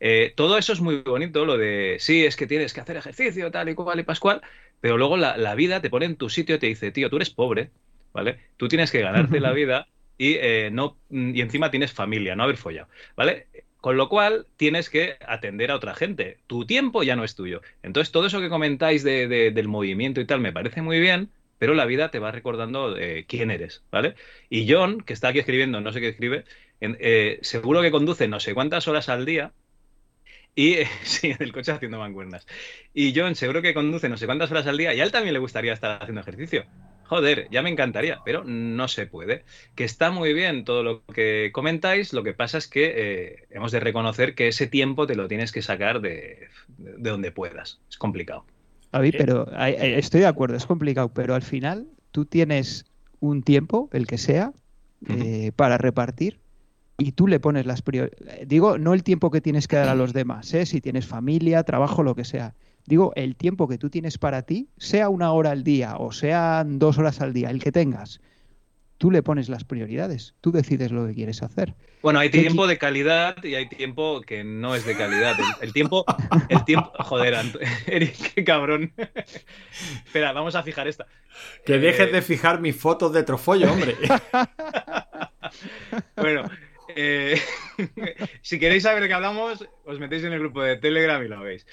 [0.00, 3.52] Eh, todo eso es muy bonito, lo de sí, es que tienes que hacer ejercicio,
[3.52, 4.42] tal y cual y pascual,
[4.80, 7.30] pero luego la, vida te pone en tu sitio y te dice, tío, tú eres
[7.30, 7.70] pobre,
[8.12, 8.40] ¿vale?
[8.56, 9.86] Tú tienes que ganarte la vida
[10.18, 13.46] y, eh, no, y encima tienes familia, no haber follado, ¿vale?
[13.82, 16.38] Con lo cual tienes que atender a otra gente.
[16.46, 17.62] Tu tiempo ya no es tuyo.
[17.82, 21.84] Entonces, todo eso que comentáis del movimiento y tal me parece muy bien, pero la
[21.84, 24.14] vida te va recordando eh, quién eres, ¿vale?
[24.48, 26.44] Y John, que está aquí escribiendo, no sé qué escribe,
[26.80, 29.52] eh, seguro que conduce no sé cuántas horas al día.
[30.54, 32.46] Y sí, en el coche haciendo mancuernas.
[32.94, 35.34] Y John, seguro que conduce no sé cuántas horas al día y a él también
[35.34, 36.66] le gustaría estar haciendo ejercicio
[37.12, 39.44] joder, ya me encantaría, pero no se puede.
[39.74, 43.70] Que está muy bien todo lo que comentáis, lo que pasa es que eh, hemos
[43.70, 46.48] de reconocer que ese tiempo te lo tienes que sacar de,
[46.78, 47.80] donde puedas.
[47.90, 48.46] Es complicado.
[48.92, 52.86] A mí, pero estoy de acuerdo, es complicado, pero al final tú tienes
[53.20, 54.54] un tiempo, el que sea,
[55.06, 56.40] eh, para repartir
[56.96, 58.48] y tú le pones las prioridades.
[58.48, 60.64] Digo, no el tiempo que tienes que dar a los demás, ¿eh?
[60.64, 62.54] si tienes familia, trabajo, lo que sea.
[62.86, 66.78] Digo, el tiempo que tú tienes para ti, sea una hora al día o sean
[66.78, 68.20] dos horas al día, el que tengas,
[69.02, 71.74] tú le pones las prioridades, tú decides lo que quieres hacer.
[72.02, 75.36] Bueno, hay tiempo de calidad y hay tiempo que no es de calidad.
[75.60, 76.04] El, tiempo,
[76.48, 77.34] el tiempo, joder,
[77.86, 78.92] Eric, qué cabrón.
[80.06, 81.06] Espera, vamos a fijar esta.
[81.66, 83.96] Que dejes de fijar mis fotos de trofollo, hombre.
[86.16, 86.44] bueno,
[86.94, 87.40] eh,
[88.42, 91.40] si queréis saber de qué hablamos, os metéis en el grupo de Telegram y lo
[91.40, 91.66] veis.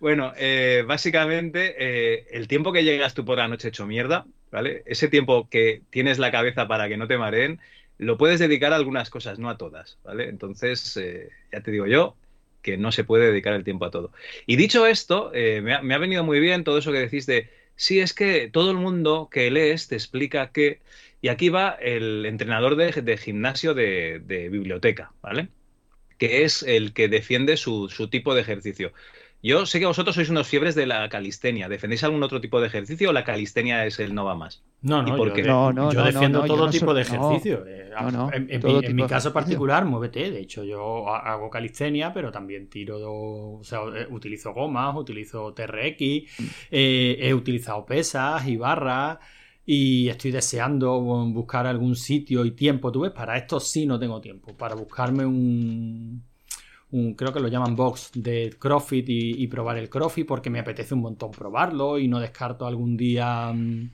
[0.00, 4.82] Bueno, eh, básicamente, eh, el tiempo que llegas tú por la noche hecho mierda, ¿vale?
[4.86, 7.60] Ese tiempo que tienes la cabeza para que no te mareen,
[7.98, 10.28] lo puedes dedicar a algunas cosas, no a todas, ¿vale?
[10.28, 12.16] Entonces, eh, ya te digo yo
[12.62, 14.12] que no se puede dedicar el tiempo a todo.
[14.44, 18.12] Y dicho esto, me ha, venido muy bien todo eso que decís de, sí, es
[18.12, 20.80] que todo el mundo que lees te explica que,
[21.22, 25.48] y aquí va el entrenador de, gimnasio de, biblioteca, ¿vale?
[26.18, 28.92] Que es el que defiende su, su tipo de ejercicio.
[29.42, 31.68] Yo sé que vosotros sois unos fiebres de la calistenia.
[31.68, 34.62] ¿Defendéis algún otro tipo de ejercicio o la calistenia es el no va más?
[34.82, 37.64] No, no, yo, defiendo todo tipo de ejercicio.
[38.32, 40.30] En, mi, caso particular, muévete.
[40.30, 46.00] De hecho, yo hago calistenia, pero también tiro, o sea, eh, utilizo gomas, utilizo TRX,
[46.70, 49.18] eh, he utilizado pesas y barras
[49.64, 52.92] y estoy deseando buscar algún sitio y tiempo.
[52.92, 54.56] Tú ves, para esto sí no tengo tiempo.
[54.56, 56.22] Para buscarme un
[56.90, 61.00] creo que lo llaman box de CrossFit y, probar el CrossFit porque me apetece un
[61.00, 63.90] montón probarlo y no descarto algún día mm,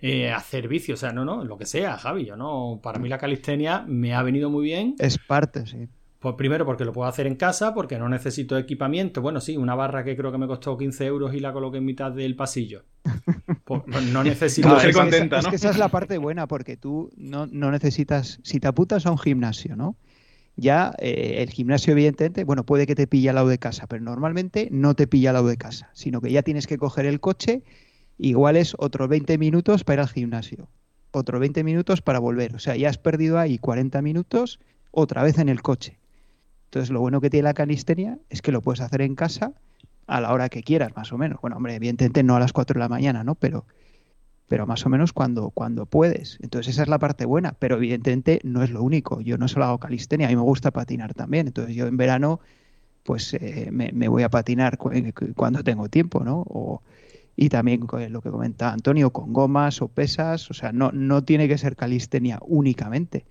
[0.00, 3.08] eh, hacer vicio, o sea, no, no, lo que sea, Javi, yo no, para mí
[3.08, 4.96] la calistenia me ha venido muy bien.
[4.98, 5.88] Es parte, sí.
[6.22, 9.20] Pues primero porque lo puedo hacer en casa, porque no necesito equipamiento.
[9.20, 11.84] Bueno, sí, una barra que creo que me costó 15 euros y la coloqué en
[11.84, 12.84] mitad del pasillo.
[13.64, 14.76] Pues, pues no necesito...
[14.80, 18.40] es, contenta, es que esa es la parte buena, porque tú no, no necesitas...
[18.42, 19.96] Si te apuntas a un gimnasio, ¿no?
[20.56, 24.02] Ya eh, el gimnasio, evidentemente, bueno, puede que te pille al lado de casa, pero
[24.02, 27.20] normalmente no te pilla al lado de casa, sino que ya tienes que coger el
[27.20, 27.62] coche,
[28.18, 30.68] igual es otros 20 minutos para ir al gimnasio,
[31.10, 32.54] otros 20 minutos para volver.
[32.54, 34.60] O sea, ya has perdido ahí 40 minutos
[34.90, 35.98] otra vez en el coche.
[36.66, 39.52] Entonces, lo bueno que tiene la calistenia es que lo puedes hacer en casa
[40.06, 41.40] a la hora que quieras, más o menos.
[41.40, 43.34] Bueno, hombre, evidentemente no a las 4 de la mañana, ¿no?
[43.34, 43.66] Pero
[44.52, 46.38] pero más o menos cuando, cuando puedes.
[46.42, 49.22] Entonces esa es la parte buena, pero evidentemente no es lo único.
[49.22, 51.46] Yo no solo hago calistenia, a mí me gusta patinar también.
[51.46, 52.38] Entonces yo en verano
[53.02, 56.44] pues eh, me, voy a patinar eh, cuando tengo tiempo, ¿no?
[56.46, 56.82] O,
[57.34, 61.48] y también lo que comenta Antonio, con gomas o pesas, o sea, no, no tiene
[61.48, 63.24] que ser calistenia únicamente,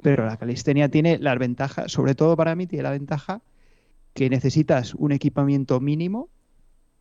[0.00, 3.42] pero la calistenia tiene las ventajas, sobre todo para mí tiene la ventaja
[4.14, 6.28] que necesitas un equipamiento mínimo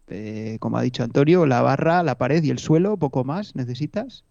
[0.09, 4.23] eh, como ha dicho Antonio, la barra, la pared y el suelo, poco más necesitas.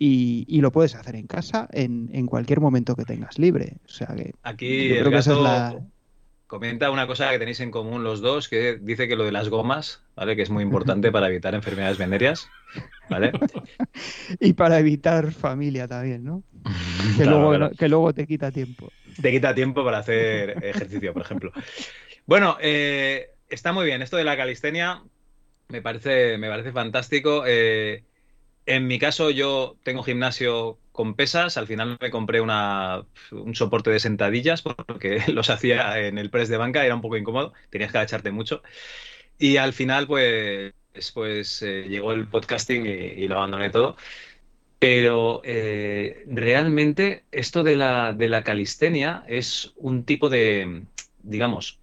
[0.00, 3.78] Y, lo puedes hacer en casa en, cualquier momento que tengas libre.
[3.84, 5.82] O sea que aquí el gato,
[6.48, 9.48] comenta una cosa que tenéis en común los dos, que dice que lo de las
[9.50, 10.34] gomas, ¿vale?
[10.34, 12.48] Que es muy importante para evitar enfermedades venéreas,
[13.10, 13.32] ¿vale?
[14.40, 16.42] y para evitar familia también, ¿no?
[17.16, 18.90] Que, luego, que luego te quita tiempo.
[19.20, 21.52] Te quita tiempo para hacer ejercicio, por ejemplo.
[22.24, 24.02] Bueno, eh, está muy bien.
[24.02, 25.02] Esto de la calistenia
[25.68, 27.44] me parece, me parece fantástico.
[27.46, 28.04] Eh,
[28.66, 31.56] en mi caso, yo tengo gimnasio con pesas.
[31.56, 36.56] Al final me compré un soporte de sentadillas porque los hacía en el press de
[36.56, 38.62] banca, era un poco incómodo, tenías que agacharte mucho.
[39.38, 40.74] Y al final, pues,
[41.14, 43.96] pues eh, llegó el podcasting y, lo abandoné todo.
[44.78, 50.82] Pero eh, realmente esto de la, de la calistenia es un tipo de,
[51.22, 51.80] digamos,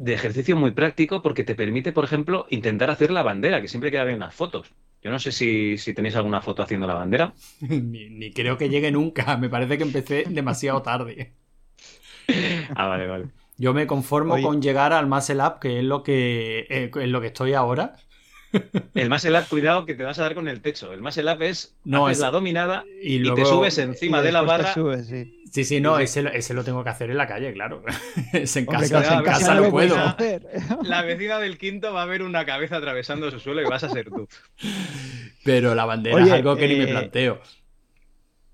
[0.00, 3.90] de ejercicio muy práctico porque te permite, por ejemplo, intentar hacer la bandera, que siempre
[3.90, 4.72] queda bien las fotos.
[5.02, 7.34] Yo no sé si, tenéis alguna foto haciendo la bandera.
[7.60, 9.36] ni, creo que llegue nunca.
[9.36, 11.32] Me parece que empecé demasiado tarde.
[12.74, 13.26] ah, vale, vale.
[13.58, 17.20] Yo me conformo con llegar al Muscle Up, que es lo que, eh, es lo
[17.20, 17.96] que estoy ahora.
[18.94, 20.92] El muscle up, cuidado que te vas a dar con el techo.
[20.92, 24.74] El muscle up es, no, es la dominada y, te subes encima de la barra.
[25.04, 25.39] sí.
[25.50, 25.80] Sí.
[25.80, 26.22] no, ese,
[26.54, 27.82] lo tengo que hacer en la calle, claro.
[28.32, 29.96] en casa, en casa lo puedo.
[30.82, 33.88] La vecina del quinto va a ver una cabeza atravesando su suelo y vas a
[33.88, 34.28] ser tú.
[35.44, 37.40] Pero la bandera es algo que ni me eh, planteo.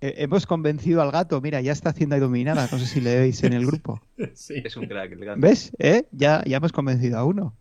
[0.01, 2.69] Eh, hemos convencido al gato, mira, ya está haciendo dominada.
[2.71, 4.01] No sé si le veis en el grupo.
[4.35, 4.63] Sí.
[4.65, 5.41] Es un crack el gato.
[5.41, 5.73] ¿Ves?
[5.79, 6.05] ¿Eh?
[6.11, 7.57] Ya, ya hemos convencido a uno.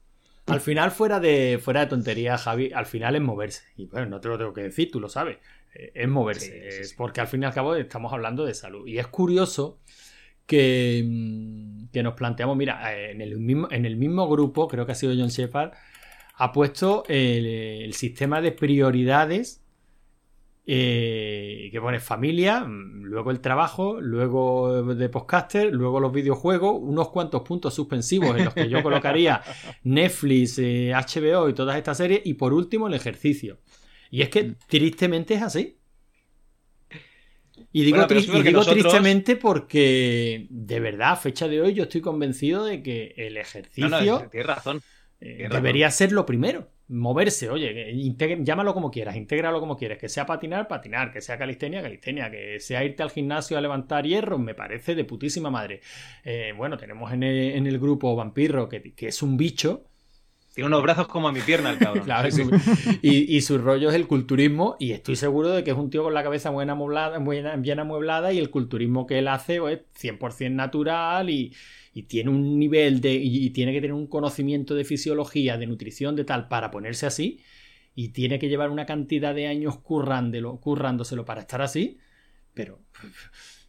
[0.47, 3.63] Al final, fuera de, fuera de tontería, Javi, al final es moverse.
[3.77, 5.37] Y bueno, no te lo tengo que decir, tú lo sabes.
[5.93, 6.67] Es moverse.
[6.67, 8.87] es porque al fin y al cabo estamos hablando de salud.
[8.87, 9.79] Y es curioso
[10.45, 14.85] que, mm, que nos planteamos, mira, eh, en el, mismo, en el mismo grupo, creo
[14.85, 15.71] que ha sido John Shepard,
[16.37, 19.65] ha puesto el sistema de prioridades
[20.67, 27.09] eh, que pone familia, mm, luego el trabajo, luego de podcaster, luego los videojuegos, unos
[27.09, 29.41] cuantos puntos suspensivos en los que yo colocaría
[29.83, 33.59] Netflix, HBO eh, y todas estas series, y por último el ejercicio.
[34.15, 34.55] Y es que mm.
[34.67, 35.77] tristemente es así.
[37.71, 43.13] Y digo, tristemente porque de verdad, a fecha de hoy, yo estoy convencido de que
[43.17, 44.81] el ejercicio razón.
[45.19, 50.25] Eh, debería ser lo primero moverse, oye, llámalo como quieras, intégralo como quieras, que sea
[50.25, 54.53] patinar, patinar, que sea calistenia, calistenia, que sea irte al gimnasio a levantar hierro, me
[54.53, 55.81] parece de putísima madre.
[56.23, 59.85] Eh, bueno, tenemos en el, grupo Vampiro, que, es un bicho.
[60.55, 62.07] Tiene unos brazos como a mi pierna el cabrón.
[63.01, 66.13] y, su rollo es el culturismo, y estoy seguro de que es un tío con
[66.13, 67.19] la cabeza muy amueblada,
[67.57, 71.53] bien amueblada, y el culturismo que él hace es 100% natural y
[71.95, 73.13] y tiene un nivel de.
[73.13, 77.39] y tiene que tener un conocimiento de fisiología, de nutrición, de tal, para ponerse así,
[77.95, 81.97] y tiene que llevar una cantidad de años currándolo, currándoselo para estar así,
[82.53, 82.81] pero.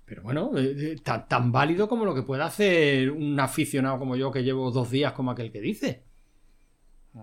[0.04, 4.14] Pero bueno, eh, eh, tan, tan válido como lo que puede hacer un aficionado como
[4.16, 6.05] yo que llevo dos días como aquel que dice.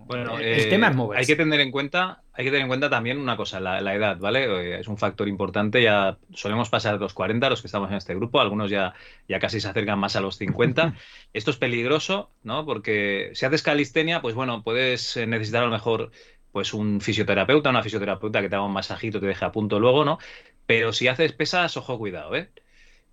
[0.05, 1.19] Bueno, el, tema es eh, moverse.
[1.19, 4.17] Hay que tener en cuenta, hay que tener en cuenta también una cosa, la, edad,
[4.17, 4.45] ¿vale?
[4.45, 5.83] Eh, es un factor importante.
[5.83, 8.95] Ya solemos pasar los 40, los que estamos en este grupo, algunos ya,
[9.27, 10.95] ya casi se acercan más a los 50.
[11.33, 12.65] Esto es peligroso, ¿no?
[12.65, 16.11] Porque si haces calistenia, pues bueno, puedes eh, necesitar a lo mejor
[16.51, 20.05] pues un fisioterapeuta, una fisioterapeuta que te haga un masajito, te deje a punto luego,
[20.05, 20.17] ¿no?
[20.65, 22.49] Pero si haces pesas, ojo, cuidado, ¿eh?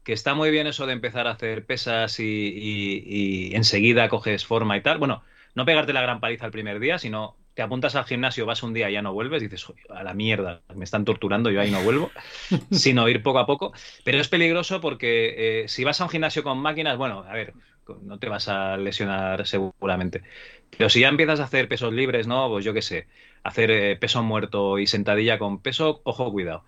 [0.02, 4.78] Que está muy bien eso de empezar a hacer pesas y, y enseguida coges forma
[4.78, 4.96] y tal.
[4.98, 5.22] Bueno,
[5.54, 8.72] no pegarte la gran paliza el primer día, sino te apuntas al gimnasio, vas un
[8.72, 11.82] día y ya no vuelves, dices, a la mierda, me están torturando, yo ahí no
[11.82, 12.10] vuelvo,
[12.70, 13.72] sino ir poco a poco.
[14.04, 17.54] Pero es peligroso porque eh, si vas a un gimnasio con máquinas, bueno, a ver,
[18.02, 20.22] no te vas a lesionar seguramente.
[20.76, 22.48] Pero si ya empiezas a hacer pesos libres, ¿no?
[22.48, 23.08] Pues yo qué sé,
[23.42, 26.64] hacer eh, peso muerto y sentadilla con peso, ojo, cuidado.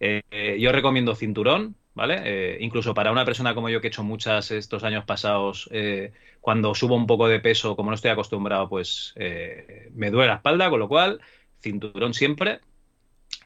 [0.00, 2.20] Eh, yo recomiendo cinturón, ¿vale?
[2.24, 6.12] Eh, incluso para una persona como yo que he hecho muchas estos años pasados, eh,
[6.40, 10.36] cuando subo un poco de peso, como no estoy acostumbrado, pues eh, me duele la
[10.36, 11.20] espalda, con lo cual,
[11.60, 12.60] cinturón siempre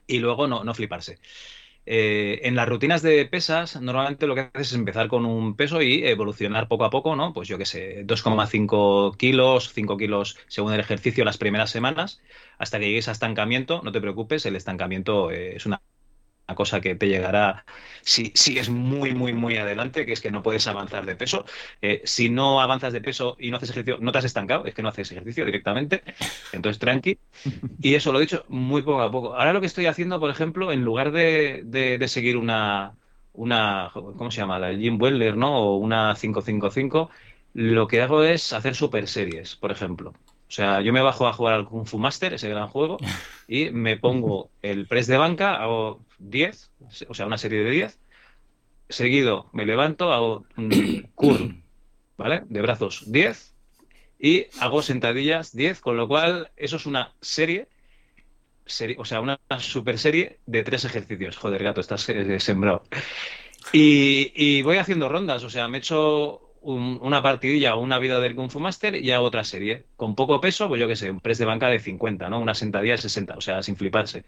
[0.06, 1.18] y luego no, no fliparse.
[1.86, 6.04] en las rutinas de pesas, normalmente lo que haces es empezar con un peso y
[6.06, 7.32] evolucionar poco a poco, ¿no?
[7.34, 12.20] Pues yo qué sé, 2,5 kilos, 5 kilos según el ejercicio las primeras semanas,
[12.58, 13.82] hasta que llegues a estancamiento.
[13.84, 15.80] No te preocupes, el estancamiento es una
[16.46, 17.64] una cosa que te llegará
[18.02, 21.44] si sigues muy, muy, muy adelante, que es que no puedes avanzar de peso.
[21.80, 24.74] Eh, si no avanzas de peso y no haces ejercicio, no te has estancado, es
[24.74, 26.02] que no haces ejercicio directamente.
[26.52, 27.18] Entonces, tranqui.
[27.80, 29.34] Y eso lo he dicho muy poco a poco.
[29.34, 32.94] Ahora lo que estoy haciendo, por ejemplo, en lugar de, seguir una,
[33.32, 34.58] una, ¿cómo se llama?
[34.58, 35.58] La Jim Weller, ¿no?
[35.58, 37.10] O una 555,
[37.54, 40.12] lo que hago es hacer super series, por ejemplo.
[40.48, 42.98] O sea, yo me bajo a jugar al Kung Fu Master, ese gran juego,
[43.48, 46.70] y me pongo el press de banca, hago 10,
[47.08, 47.98] o sea, una serie de 10.
[48.88, 51.64] Seguido me levanto, hago un curl
[52.16, 52.42] ¿vale?
[52.46, 53.54] De brazos 10
[54.18, 57.68] y hago sentadillas 10, con lo cual eso es una serie,
[58.96, 61.36] o sea, una super serie de tres ejercicios.
[61.36, 62.84] Joder, gato, estás eh, sembrado.
[63.72, 65.80] Y, voy haciendo rondas, o sea, me he
[66.64, 69.84] hecho una partidilla o una vida del Kung Fu Master y hago otra serie.
[69.96, 72.40] Con poco peso, pues yo qué sé, un press de banca de 50, ¿no?
[72.40, 74.24] Una sentadilla de 60, o sea, sin fliparse.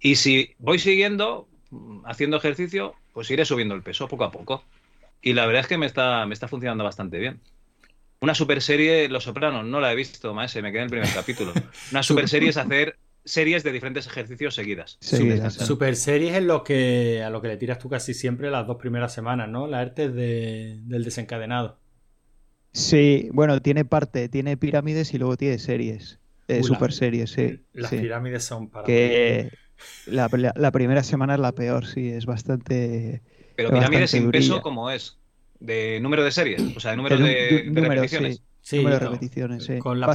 [0.00, 1.48] Y si voy siguiendo,
[2.04, 4.64] haciendo ejercicio, pues iré subiendo el peso poco a poco.
[5.22, 7.40] Y la verdad es que me está, me está funcionando bastante bien.
[8.20, 11.12] Una super serie, Los Sopranos, no la he visto, maese, me quedé en el primer
[11.12, 11.52] capítulo.
[11.90, 14.98] Una super serie es hacer series de diferentes ejercicios seguidas.
[15.00, 18.76] super, series es lo que, a lo que le tiras tú casi siempre las dos
[18.76, 19.66] primeras semanas, ¿no?
[19.66, 21.79] La arte del desencadenado.
[22.72, 26.18] Sí, bueno, tiene parte, tiene pirámides y luego tiene series.
[26.48, 27.60] Eh, super series, sí.
[27.72, 28.84] Las pirámides son para.
[28.84, 29.50] Que
[30.06, 30.28] la,
[30.72, 33.22] primera semana es la peor, sí, es bastante.
[33.56, 35.18] Pero pirámides sin peso, ¿cómo es?
[35.58, 36.76] ¿De número de series?
[36.76, 38.42] O sea, de número de, repeticiones.
[38.62, 40.06] Sí, número de repeticiones, Con la,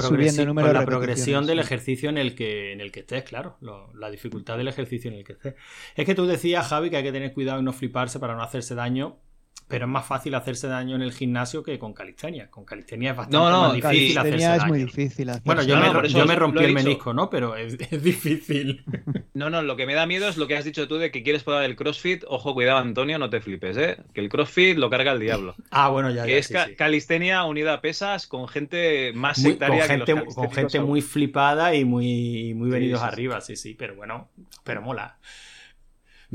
[0.85, 3.57] progresión del ejercicio en el que, en el que estés, claro.
[3.93, 5.55] la dificultad del ejercicio en el que estés.
[5.95, 8.43] Es que tú decías, Javi, que hay que tener cuidado en no fliparse para no
[8.43, 9.19] hacerse daño
[9.67, 12.49] pero es más fácil hacerse daño en el gimnasio que con calistenia.
[12.51, 14.67] Con calistenia es bastante más difícil hacerse es daño.
[14.67, 17.29] muy difícil bueno, yo, me, yo me, rompí el menisco, ¿no?
[17.29, 18.83] Pero es, difícil.
[19.33, 21.21] No, no, lo que me da miedo es lo que has dicho tú de que
[21.21, 22.23] quieres probar el CrossFit.
[22.29, 23.97] Ojo, cuidado, Antonio, no te flipes, ¿eh?
[24.13, 25.55] Que el CrossFit lo carga el diablo.
[25.71, 30.25] Ah, bueno, ya, Que es calistenia unida a pesas con gente más sectaria con gente,
[30.33, 34.29] Con gente muy flipada y muy, muy venidos arriba, sí, sí, pero bueno,
[34.63, 35.17] pero mola.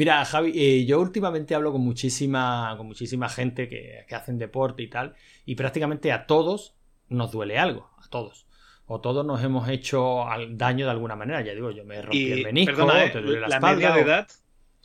[0.01, 4.89] Mira, Javi, eh, yo últimamente hablo con muchísima, con muchísima gente que, hacen deporte y
[4.89, 6.75] tal, y prácticamente a todos
[7.11, 8.47] nos duele algo, a todos.
[8.87, 11.43] O todos nos hemos hecho daño de alguna manera.
[11.43, 14.29] Ya digo, yo me rompí el menisco, te eh, duele la, la Media de edad,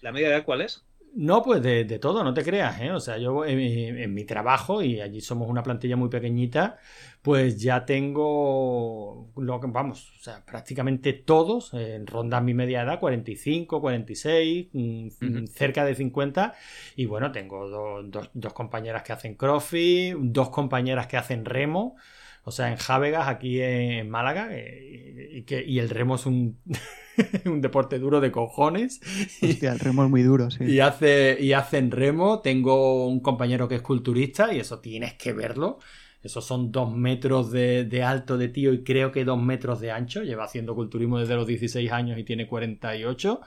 [0.01, 0.84] ¿La media de edad cuál es?
[1.18, 2.91] No, pues de, todo, no te creas, ¿eh?
[2.91, 6.78] O sea, yo en, mi trabajo, y allí somos una plantilla muy pequeñita,
[7.22, 12.99] pues ya tengo, lo que, vamos, o sea, prácticamente todos, en ronda mi media edad,
[12.99, 16.53] 45, 46, mm, cerca de 50,
[16.97, 21.95] y bueno, tengo dos compañeras que hacen crossfit, dos compañeras que hacen remo,
[22.43, 26.59] o sea, en Jávegas, aquí en Málaga, eh, y, que, y el remo es un,
[27.45, 29.01] un deporte duro de cojones.
[29.41, 30.63] Hostia, el remo es muy duro, sí.
[30.66, 32.41] Y, hace, y hacen remo.
[32.41, 35.80] Tengo un compañero que es culturista y eso tienes que verlo.
[36.26, 40.24] Esos son dos metros de, alto de tío y creo que dos metros de ancho.
[40.24, 43.41] Lleva haciendo culturismo desde los 16 años y tiene 48.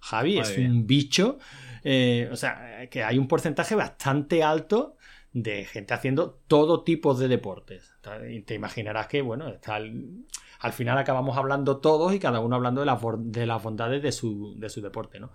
[0.00, 1.38] Javi es un bicho.
[1.84, 4.96] Eh, o sea, que hay un porcentaje bastante alto
[5.32, 7.94] de gente haciendo todo tipo de deportes.
[8.28, 9.78] Y te imaginarás que, bueno, está
[10.64, 14.54] al final acabamos hablando todos y cada uno hablando de, de las bondades de su,
[14.58, 15.30] de su deporte, ¿no?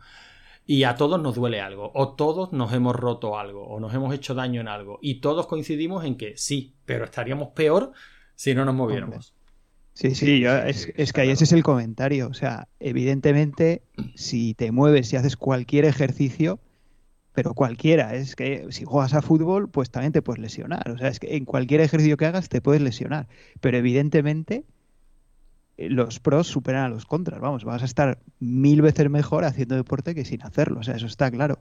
[0.66, 4.12] Y a todos nos duele algo, o todos nos hemos roto algo, o nos hemos
[4.12, 4.98] hecho daño en algo.
[5.04, 7.92] Y todos coincidimos en que sí, pero estaríamos peor
[8.34, 9.36] si no nos moviéramos.
[9.94, 12.28] Sí, sí, es, es, que ahí ese es el comentario.
[12.28, 13.84] O sea, evidentemente,
[14.16, 16.60] si te mueves y haces cualquier ejercicio,
[17.34, 18.16] pero cualquiera.
[18.16, 20.90] Es que si juegas a fútbol, pues también te puedes lesionar.
[20.90, 23.28] O sea, es que en cualquier ejercicio que hagas te puedes lesionar.
[23.62, 24.66] Pero evidentemente
[25.88, 27.40] los pros superan a los contras.
[27.40, 30.82] Vamos, vas a estar mil veces mejor haciendo deporte que sin hacerlo.
[30.82, 31.60] O sea, eso está claro.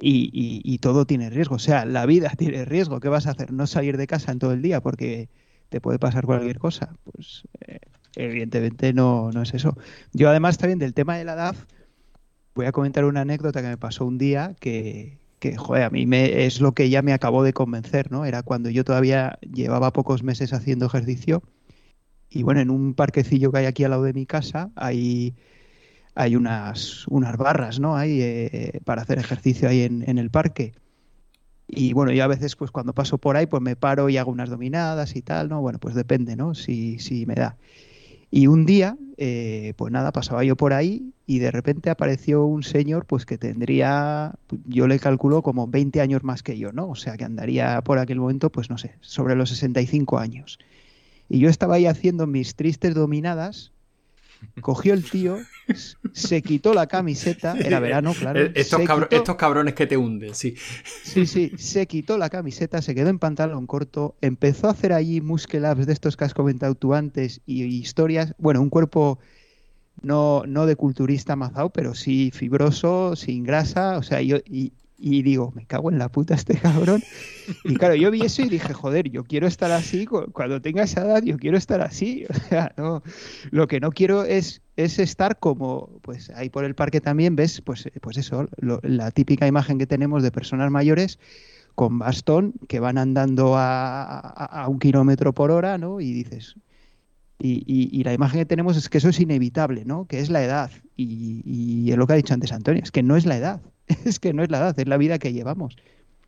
[0.00, 1.54] Y, todo tiene riesgo.
[1.54, 3.00] O sea, la vida tiene riesgo.
[3.00, 3.52] ¿Qué vas a hacer?
[3.52, 5.30] No salir de casa en todo el día porque
[5.70, 6.94] te puede pasar cualquier cosa.
[7.04, 7.78] Pues eh,
[8.16, 9.76] evidentemente no, no es eso.
[10.12, 11.64] Yo además también del tema de la DAF
[12.54, 16.06] voy a comentar una anécdota que me pasó un día que, que joder, a mí
[16.06, 18.26] me, es lo que ya me acabó de convencer, ¿no?
[18.26, 21.42] Era cuando yo todavía llevaba pocos meses haciendo ejercicio
[22.34, 25.34] y bueno, en un parquecillo que hay aquí al lado de mi casa hay,
[26.14, 27.96] hay unas, unas barras, ¿no?
[27.96, 30.74] Hay eh, para hacer ejercicio ahí en, en el parque.
[31.68, 34.30] Y bueno, yo a veces, pues cuando paso por ahí, pues me paro y hago
[34.30, 35.60] unas dominadas y tal, ¿no?
[35.60, 36.54] Bueno, pues depende, ¿no?
[36.54, 37.56] Si, si me da.
[38.30, 42.64] Y un día, eh, pues nada, pasaba yo por ahí y de repente apareció un
[42.64, 44.34] señor, pues que tendría,
[44.66, 46.88] yo le calculo como 20 años más que yo, ¿no?
[46.88, 50.58] O sea, que andaría por aquel momento, pues no sé, sobre los 65 años.
[51.28, 53.72] Y yo estaba ahí haciendo mis tristes dominadas
[54.60, 55.38] cogió el tío,
[56.12, 58.40] se quitó la camiseta, era verano, claro.
[58.40, 60.54] Eh, estos, cabrones que te hunden, sí.
[61.02, 65.20] Sí, sí, se quitó la camiseta, se quedó en pantalón corto, empezó a hacer allí
[65.20, 69.18] muscle de estos que has comentado tú antes y, historias, bueno, un cuerpo
[70.02, 75.22] no, no de culturista mazao, pero sí fibroso, sin grasa, o sea, yo, y, y
[75.22, 77.02] digo, me cago en la puta este cabrón.
[77.64, 81.02] Y claro, yo vi eso y dije, joder, yo quiero estar así, cuando tenga esa
[81.02, 82.26] edad, yo quiero estar así.
[82.34, 83.02] O sea, no,
[83.50, 87.60] lo que no quiero es, es estar como, pues ahí por el parque también ves,
[87.62, 91.18] pues, pues eso, la típica imagen que tenemos de personas mayores
[91.74, 96.00] con bastón que van andando a, un kilómetro por hora, ¿no?
[96.00, 96.56] Y dices,
[97.38, 100.06] y, la imagen que tenemos es que eso es inevitable, ¿no?
[100.06, 100.70] Que es la edad.
[100.96, 103.60] Y, y, es lo que ha dicho antes Antonio, es que no es la edad,
[104.04, 105.76] es que no es la edad, es la vida que llevamos.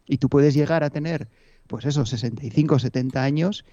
[0.06, 1.28] Y tú puedes llegar a tener,
[1.66, 3.64] pues eso, 65, 70 años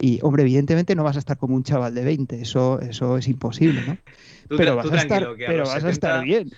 [0.00, 3.26] y, hombre, evidentemente no vas a estar como un chaval de 20, eso, eso es
[3.26, 3.98] imposible, ¿no?
[4.56, 6.50] pero vas, a estar, pero vas a estar bien.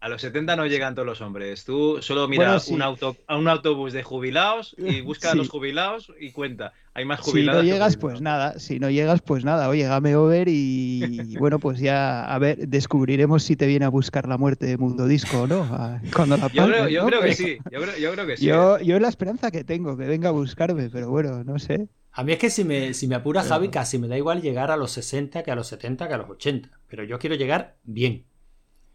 [0.00, 1.64] A los 70 no llegan todos los hombres.
[1.64, 6.12] Tú solo mira un, auto, a un autobús de jubilados y busca a los jubilados
[6.20, 6.72] y cuenta.
[6.96, 7.62] Hay más jubilados.
[7.62, 8.58] Si no llegas, pues nada.
[8.60, 9.68] Si no llegas, pues nada.
[9.68, 14.28] Oye, game over y bueno, pues ya a ver, descubriremos si te viene a buscar
[14.28, 15.68] la muerte de Mundo Disco o no.
[16.14, 17.58] Cuando la yo, creo, yo creo, que sí.
[17.70, 18.46] Yo creo, yo creo que sí.
[18.46, 18.84] Yo, ¿eh?
[18.86, 21.88] yo la esperanza que tengo, que venga a buscarme, pero bueno, no sé.
[22.12, 24.70] A mí es que si me, si me apura Javi, casi me da igual llegar
[24.70, 26.70] a los 60 que a los 70 que a los 80.
[26.86, 28.24] Pero yo quiero llegar bien.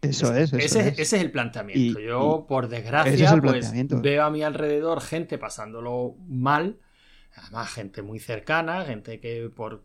[0.00, 0.54] Eso es.
[0.54, 1.12] ese, es.
[1.12, 2.00] el planteamiento.
[2.00, 3.70] Yo, por desgracia, pues,
[4.00, 6.78] veo a mi alrededor gente pasándolo mal.
[7.36, 9.82] Además, gente muy cercana, gente que por,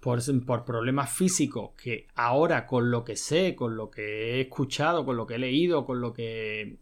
[0.00, 5.04] por, por, problemas físicos, que ahora con lo que sé, con lo que he escuchado,
[5.04, 6.78] con lo que he leído, con lo que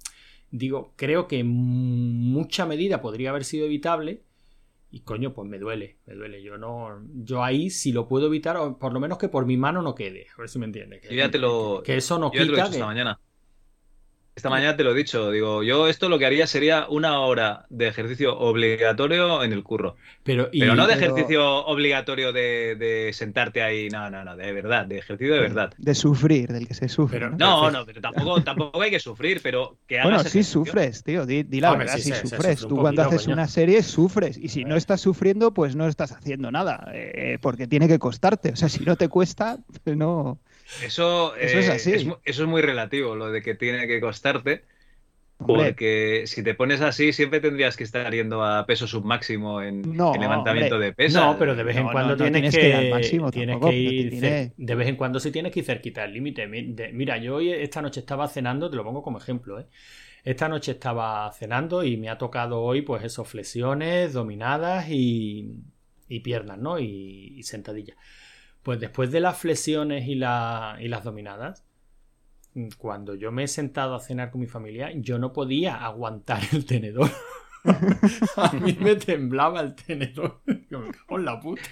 [0.51, 4.23] digo, creo que en mucha medida podría haber sido evitable
[4.93, 6.43] y coño, pues me duele, me duele.
[6.43, 9.57] Yo no, yo ahí si lo puedo evitar, o por lo menos que por mi
[9.57, 10.27] mano no quede.
[10.37, 11.01] A ver si me entiendes.
[11.01, 11.09] Que,
[11.83, 12.67] que eso no quita.
[12.67, 13.19] esta mañana.
[14.35, 17.67] Esta mañana te lo he dicho, digo, yo esto lo que haría sería una hora
[17.69, 19.97] de ejercicio obligatorio en el curro.
[20.23, 25.35] Pero, no de ejercicio obligatorio de, sentarte ahí, no, no, no, de verdad, de ejercicio
[25.35, 25.75] de verdad.
[25.77, 27.21] De sufrir, del que se sufre.
[27.21, 27.71] ¿no?
[27.71, 31.45] no, pero tampoco, tampoco hay que sufrir, pero que hagas Bueno, sí sufres, tío, di,
[31.61, 32.61] la verdad, sí, sufres.
[32.61, 36.51] Tú cuando haces una serie sufres, y si no estás sufriendo, pues no estás haciendo
[36.51, 38.53] nada, eh, porque tiene que costarte.
[38.53, 40.39] O sea, si no te cuesta, no...
[40.83, 41.93] Eso, eso es eh, así.
[42.25, 44.63] eso es muy relativo, lo de que tiene que costarte.
[45.47, 50.79] Porque si te pones así, siempre tendrías que estar yendo a peso submáximo en, levantamiento
[50.79, 51.23] de pesas.
[51.23, 52.93] No, pero de vez en cuando tienes, que,
[53.33, 54.53] tienes que ir.
[54.57, 56.47] De vez en cuando sí tienes que ir cerquita el límite.
[56.47, 59.67] Mira, yo hoy esta noche estaba cenando, te lo pongo como ejemplo, ¿eh?
[60.25, 65.65] Esta noche estaba cenando y me ha tocado hoy, pues, esos flexiones, dominadas y,
[66.23, 66.79] piernas, ¿no?
[66.79, 67.97] Y, y sentadillas.
[68.63, 71.65] Pues después de las flexiones y, las dominadas,
[72.79, 76.65] cuando yo me he sentado a cenar con mi familia, yo no podía aguantar el
[76.65, 77.11] tenedor.
[78.37, 80.41] a mí me temblaba el tenedor.
[81.09, 81.63] En la puta.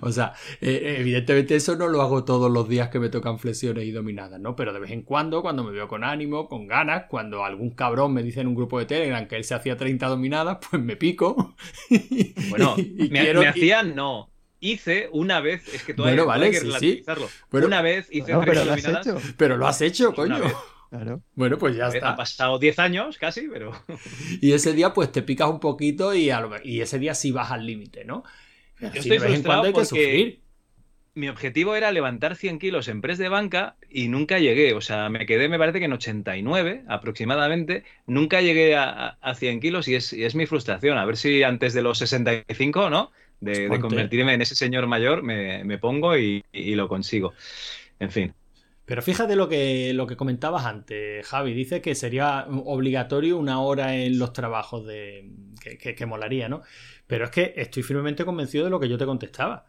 [0.00, 3.84] O sea, eh, evidentemente eso no lo hago todos los días que me tocan flexiones
[3.84, 4.56] y dominadas, ¿no?
[4.56, 8.14] Pero de vez en cuando, cuando me veo con ánimo, con ganas, cuando algún cabrón
[8.14, 10.96] me dice en un grupo de Telegram que él se hacía 30 dominadas, pues me
[10.96, 11.54] pico.
[12.48, 14.29] Bueno, me, me hacían, no
[14.60, 17.02] hice una vez, es que todavía bueno, vale, hay que sí,
[17.52, 19.20] una vez hice no, pero, lo has hecho.
[19.36, 20.40] pero lo has hecho, coño.
[20.90, 21.22] Claro.
[21.34, 22.10] Bueno, pues ya está.
[22.10, 23.72] Han pasado 10 años casi, pero.
[24.40, 26.30] y ese día, pues te picas un poquito y,
[26.64, 28.24] y ese día sí vas al límite, ¿no?
[28.80, 30.40] Yo estoy de vez en cuando hay que sufrir.
[31.14, 34.74] Mi objetivo era levantar 100 kilos en press de banca y nunca llegué.
[34.74, 37.84] O sea, me quedé, me parece que en 89 aproximadamente.
[38.06, 40.98] Nunca llegué a, a 100 kilos y es, y es mi frustración.
[40.98, 43.12] A ver si antes de los 65, ¿no?
[43.40, 47.32] De, convertirme en ese señor mayor, me, pongo y, lo consigo.
[47.98, 48.34] En fin.
[48.84, 51.54] Pero fíjate lo que, lo que comentabas antes, Javi.
[51.54, 55.30] Dice que sería obligatorio una hora en los trabajos de
[55.60, 56.62] que, que, molaría, ¿no?
[57.06, 59.66] Pero es que estoy firmemente convencido de lo que yo te contestaba.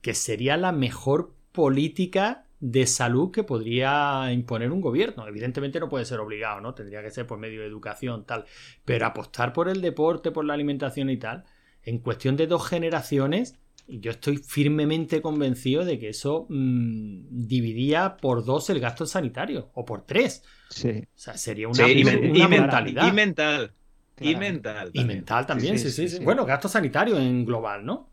[0.00, 5.26] Que sería la mejor política de salud que podría imponer un gobierno.
[5.28, 6.74] Evidentemente no puede ser obligado, ¿no?
[6.74, 8.44] Tendría que ser por medio de educación, tal.
[8.84, 11.44] Pero apostar por el deporte, por la alimentación y tal,
[11.88, 13.54] en cuestión de dos generaciones,
[13.86, 19.84] yo estoy firmemente convencido de que eso mm, dividía por dos el gasto sanitario, o
[19.86, 20.42] por tres.
[20.68, 20.90] Sí.
[20.90, 21.86] O sea, sería una,
[22.48, 23.08] mentalidad.
[23.08, 23.72] Y mental.
[24.20, 24.90] Y mental.
[24.92, 28.10] Y mental también, sí sí, sí, Bueno, gasto sanitario en global, ¿no?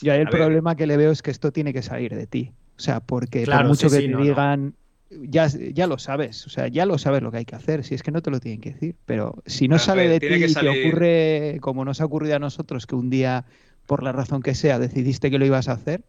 [0.00, 2.52] Yo el problema que le veo es que esto tiene que salir de ti.
[2.76, 4.74] O sea, porque por mucho que te digan,
[5.22, 7.94] ya, ya lo sabes, o sea, ya lo sabes lo que hay que hacer, si
[7.94, 10.54] es que no te lo tienen que decir, pero si no sale de ti y
[10.54, 13.44] te ocurre como nos ha ocurrido a nosotros, que un día,
[13.86, 16.02] por la razón que sea, decidiste que lo ibas a hacer,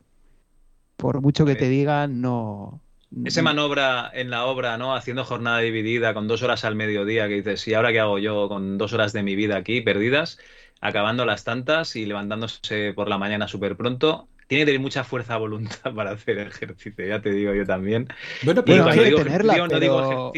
[0.98, 2.82] por mucho que te digan, no...
[3.24, 4.94] Ese manobra en la obra, ¿no?
[4.94, 8.50] Haciendo jornada dividida con dos horas al mediodía, que dices, ¿y ahora qué hago yo
[8.50, 10.38] con dos horas de mi vida aquí perdidas?
[10.82, 15.34] Acabando las tantas y levantándose por la mañana súper pronto tiene que tener mucha fuerza
[15.34, 18.08] de voluntad para hacer ejercicio, ya te digo yo también.
[18.44, 19.68] Bueno, pero, tenerla,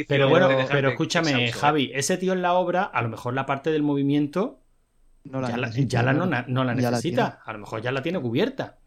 [0.08, 3.72] pero, bueno, pero escúchame, Javi, ese tío en la obra, a lo mejor la parte
[3.72, 4.62] del movimiento
[5.32, 5.58] no la ya,
[6.03, 8.78] la, no, la necesita, a lo mejor ya la tiene cubierta.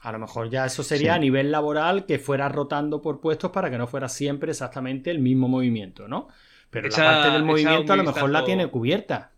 [0.00, 3.70] A lo mejor ya eso sería a nivel laboral que fuera rotando por puestos para
[3.70, 6.28] que no fuera siempre exactamente el mismo movimiento, ¿no?
[6.68, 9.32] Pero la parte del movimiento a lo mejor la tiene cubierta.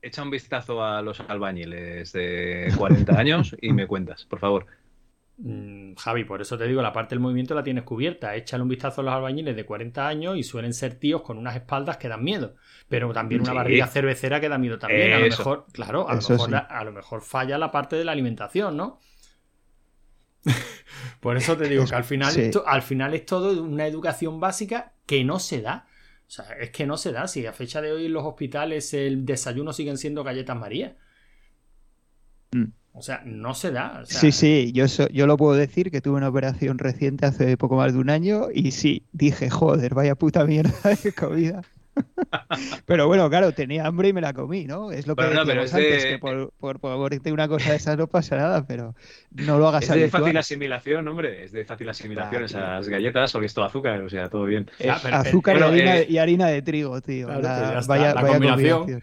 [0.00, 4.66] Echa un vistazo a los albañiles de 40 años y me cuentas, por favor.
[5.38, 8.34] Mm, Javi, por eso te digo, la parte del movimiento la tienes cubierta.
[8.34, 11.54] Échale un vistazo a los albañiles de 40 años y suelen ser tíos con unas
[11.54, 12.56] espaldas que dan miedo.
[12.88, 15.12] Pero también una barriga cervecera que da miedo también.
[15.12, 19.00] A lo mejor, claro, a lo mejor, falla la parte de la alimentación, ¿no?
[21.20, 22.34] por eso te digo que al final,
[22.66, 25.86] al final es todo una educación básica que no se da.
[26.28, 27.26] O sea, es que no se da.
[27.26, 30.96] Si a fecha de hoy en los hospitales el desayuno siguen siendo galletas María.
[32.52, 32.66] Mm.
[32.92, 34.02] O sea, no se da.
[34.04, 37.94] Sí, sí, yo, yo lo puedo decir que tuve una operación reciente hace poco más
[37.94, 41.62] de un año y sí, dije, joder, vaya puta mierda de comida.
[42.86, 44.90] pero bueno, claro, tenía hambre y me la comí, ¿no?
[44.90, 46.78] Es lo que bueno, antes, que por, por,
[47.32, 48.94] una cosa de esas no pasa nada, pero
[49.30, 53.46] no lo hagas Es de fácil asimilación, hombre, es de fácil asimilación esas galletas, porque
[53.46, 54.70] es todo azúcar, o sea, todo bien.
[55.12, 57.28] azúcar eh, y, harina, de trigo, tío.
[57.28, 59.02] vaya, vaya combinación.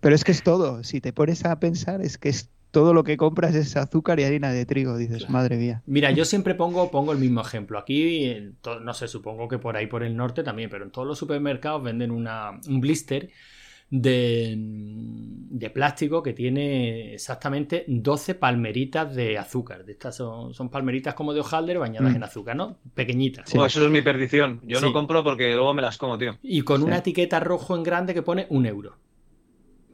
[0.00, 3.04] Pero es que es todo, si te pones a pensar, es que es todo lo
[3.04, 5.82] que compras es azúcar y harina de trigo, dices, madre mía.
[5.86, 7.78] Mira, yo siempre pongo, pongo el mismo ejemplo.
[7.78, 11.18] Aquí, no sé, supongo que por ahí por el norte también, pero en todos los
[11.18, 13.30] supermercados venden una, un blister
[13.90, 19.84] de, de, plástico que tiene exactamente 12 palmeritas de azúcar.
[19.84, 22.16] De estas son, son palmeritas como de hojaldre bañadas mm.
[22.16, 22.78] en azúcar, ¿no?
[22.94, 23.52] Pequeñitas.
[23.52, 24.60] eso es mi perdición.
[24.62, 26.38] Yo no compro porque luego me las como, tío.
[26.42, 28.96] Y con una etiqueta rojo en grande que pone un euro.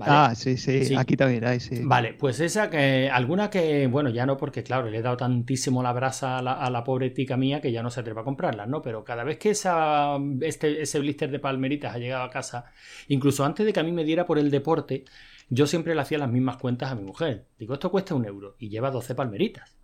[0.01, 1.81] Ah, sí, sí, aquí también hay, sí.
[1.83, 5.83] Vale, pues esa que, alguna que, bueno, ya no porque, claro, le he dado tantísimo
[5.83, 8.83] la brasa a la, pobre tica mía que ya no se atreva a comprarlas, ¿no?
[8.83, 12.67] Pero cada vez que esa, este, ese blister de palmeritas ha llegado a casa,
[13.09, 15.05] incluso antes de que a mí me diera por el deporte,
[15.49, 17.47] yo siempre le hacía las mismas cuentas a mi mujer.
[17.59, 19.77] Digo, esto cuesta un euro y lleva 12 palmeritas.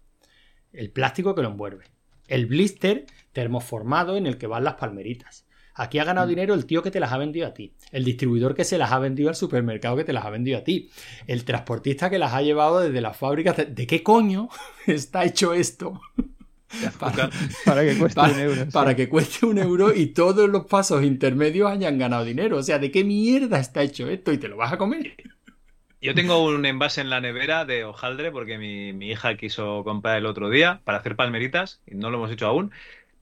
[0.73, 1.85] El plástico que lo envuelve.
[2.29, 6.31] El blister termoformado en el que van las palmeritas Aquí ha ganado mm.
[6.31, 8.93] dinero el tío que te las ha vendido a ti, el distribuidor que se las
[8.93, 10.91] ha vendido al supermercado que te las ha vendido a ti,
[11.27, 13.57] el transportista que las ha llevado desde las fábricas.
[13.68, 14.49] ¿De qué coño
[14.87, 16.01] está hecho esto?
[16.99, 18.66] Para, que cueste un euro.
[18.73, 22.57] Para que cueste un euro y todos los pasos intermedios hayan ganado dinero.
[22.57, 24.33] O sea, ¿de qué mierda está hecho esto?
[24.33, 25.14] ¿Y te lo vas a comer?
[26.01, 30.18] Yo tengo un envase en la nevera de hojaldre porque mi, mi hija quiso comprar
[30.18, 32.73] el otro día para hacer palmeritas y no lo hemos hecho aún.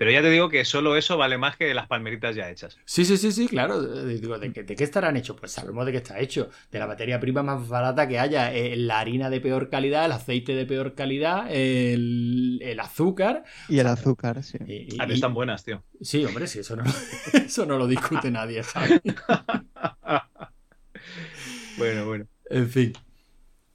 [0.01, 2.78] Pero ya te digo que solo eso vale más que las palmeritas ya hechas.
[2.86, 3.82] Sí, sí, sí, sí, claro.
[4.07, 5.36] Digo, ¿de, qué, estarán hechos?
[5.38, 6.48] Pues sabemos de qué está hecho.
[6.70, 8.51] De la materia prima más barata que haya.
[8.51, 13.44] Eh, la harina de peor calidad, el aceite de peor calidad, el, azúcar.
[13.68, 14.57] Y el azúcar, sí.
[14.98, 15.84] Ah, están buenas, tío.
[16.01, 16.84] Sí, hombre, sí, eso no,
[17.34, 19.03] eso no lo discute nadie, ¿sabes?
[21.76, 22.26] bueno, bueno.
[22.48, 22.94] En fin.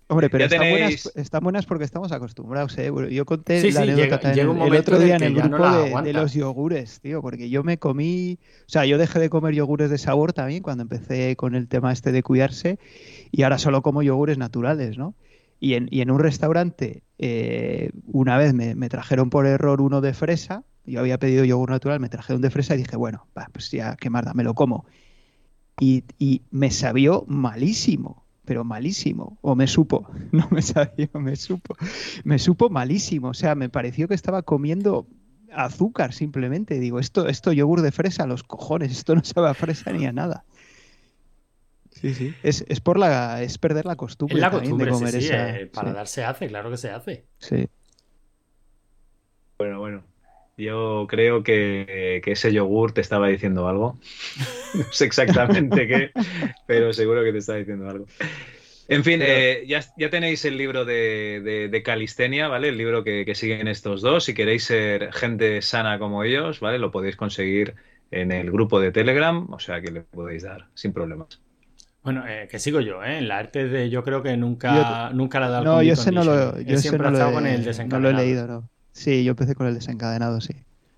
[0.08, 2.78] Hombre, pero están, buenas, buenas, porque estamos acostumbrados.
[2.78, 2.92] ¿eh?
[3.10, 7.50] Yo conté la anécdota el otro día en el grupo de, los yogures, tío, porque
[7.50, 11.36] yo me comí, o sea, yo dejé de comer yogures de sabor también cuando empecé
[11.36, 12.78] con el tema este de cuidarse
[13.32, 15.16] y ahora solo como yogures naturales, ¿no?
[15.60, 20.14] Y en, y en un restaurante, eh, una vez me, trajeron por error uno de
[20.14, 23.96] fresa, yo había pedido yogur natural, me trajeron de fresa y dije, bueno, pues ya,
[23.96, 24.86] qué marda, me lo como.
[25.80, 29.38] Y, y me sabió malísimo pero malísimo.
[29.42, 31.76] O me supo, no me sabía, me supo.
[32.24, 33.30] Me supo malísimo.
[33.30, 35.08] O sea, me pareció que estaba comiendo
[35.52, 36.80] azúcar simplemente.
[36.80, 40.12] Digo, esto, esto yogur de fresa, los cojones, esto no sabe a fresa ni a
[40.12, 40.46] nada.
[41.92, 42.36] Sí, sí.
[42.44, 46.48] Es, por la, es perder la costumbre, la costumbre de comer eh, para darse hace,
[46.48, 47.26] claro que se hace.
[47.40, 47.68] Sí.
[49.58, 50.04] Bueno, bueno.
[50.58, 54.00] Yo creo que, ese yogur te estaba diciendo algo.
[54.74, 56.12] no sé exactamente qué,
[56.66, 58.06] pero seguro que te está diciendo algo.
[58.88, 62.70] En fin, eh, ya, tenéis el libro de, Calistenia, ¿vale?
[62.70, 64.26] El libro que, siguen estos dos.
[64.26, 66.80] Si queréis ser gente sana como ellos, ¿vale?
[66.80, 67.76] Lo podéis conseguir
[68.12, 71.42] en el grupo de Telegram, o sea que le podéis dar sin problemas.
[72.04, 73.20] Bueno, eh, que sigo yo, ¿eh?
[73.22, 76.24] La arte de yo creo que nunca, nunca la he dado No, yo sé no
[76.24, 78.14] lo, yo siempre he estado con el desencadenado.
[78.14, 78.70] No lo he leído, no.
[78.96, 80.54] Sí, yo empecé con el desencadenado, sí.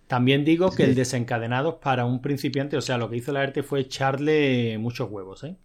[0.05, 3.63] También digo que el desencadenado para un principiante, o sea, lo que hizo la arte
[3.63, 5.57] fue echarle muchos huevos, ¿eh?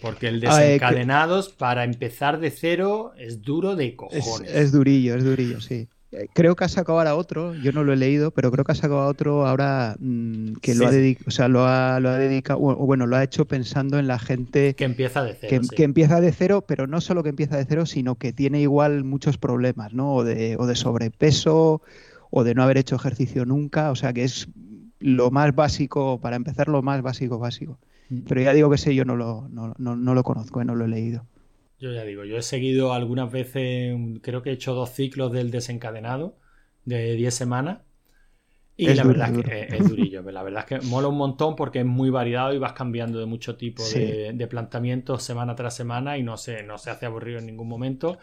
[0.00, 4.50] Porque el ah, desencadenados para empezar de cero es duro de cojones.
[4.50, 5.88] Es, durillo, es durillo, sí.
[6.12, 8.72] Eh, creo que ha sacado ahora otro, yo no lo he leído, pero creo que
[8.72, 10.90] ha sacado otro ahora mm, que lo, ha
[11.26, 14.18] o sea, lo, ha, lo ha dedicado, o bueno, lo ha hecho pensando en la
[14.18, 15.62] gente que empieza de cero.
[15.74, 19.04] Que, empieza de cero, pero no solo que empieza de cero, sino que tiene igual
[19.04, 20.14] muchos problemas, ¿no?
[20.14, 21.80] O de, o de sobrepeso,
[22.30, 24.48] o de no haber hecho ejercicio nunca, o sea que es
[25.00, 27.78] lo más básico, para empezar, lo más básico, básico.
[28.10, 28.20] Mm.
[28.28, 30.66] Pero ya digo que sé, yo no lo, no, no lo conozco, ¿eh?
[30.66, 31.24] no lo he leído.
[31.82, 35.50] Yo ya digo, yo he seguido algunas veces, creo que he hecho dos ciclos del
[35.50, 36.38] desencadenado
[36.84, 37.80] de 10 semanas.
[38.76, 40.22] Y la verdad es que es, durillo.
[40.30, 43.26] La verdad es que mola un montón porque es muy variado y vas cambiando de
[43.26, 47.40] mucho tipo de, de, planteamientos semana tras semana y no se, no se hace aburrido
[47.40, 48.16] en ningún momento.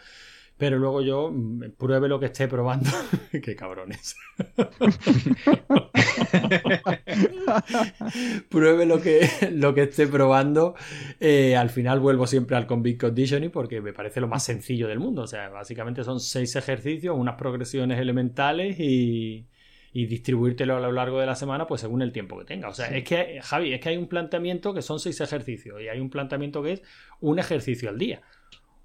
[0.60, 2.90] Pero luego yo mm, pruebe lo que esté probando.
[3.42, 4.14] Qué cabrones.
[8.50, 10.74] pruebe lo que, lo que esté probando.
[11.18, 14.98] Eh, al final vuelvo siempre al Convict Conditioning porque me parece lo más sencillo del
[14.98, 15.22] mundo.
[15.22, 19.46] O sea, básicamente son seis ejercicios, unas progresiones elementales y,
[19.94, 22.68] y distribuírtelo a lo largo de la semana, pues según el tiempo que tenga.
[22.68, 25.88] O sea, es que, Javi, es que hay un planteamiento que son seis ejercicios y
[25.88, 26.82] hay un planteamiento que es
[27.20, 28.20] un ejercicio al día.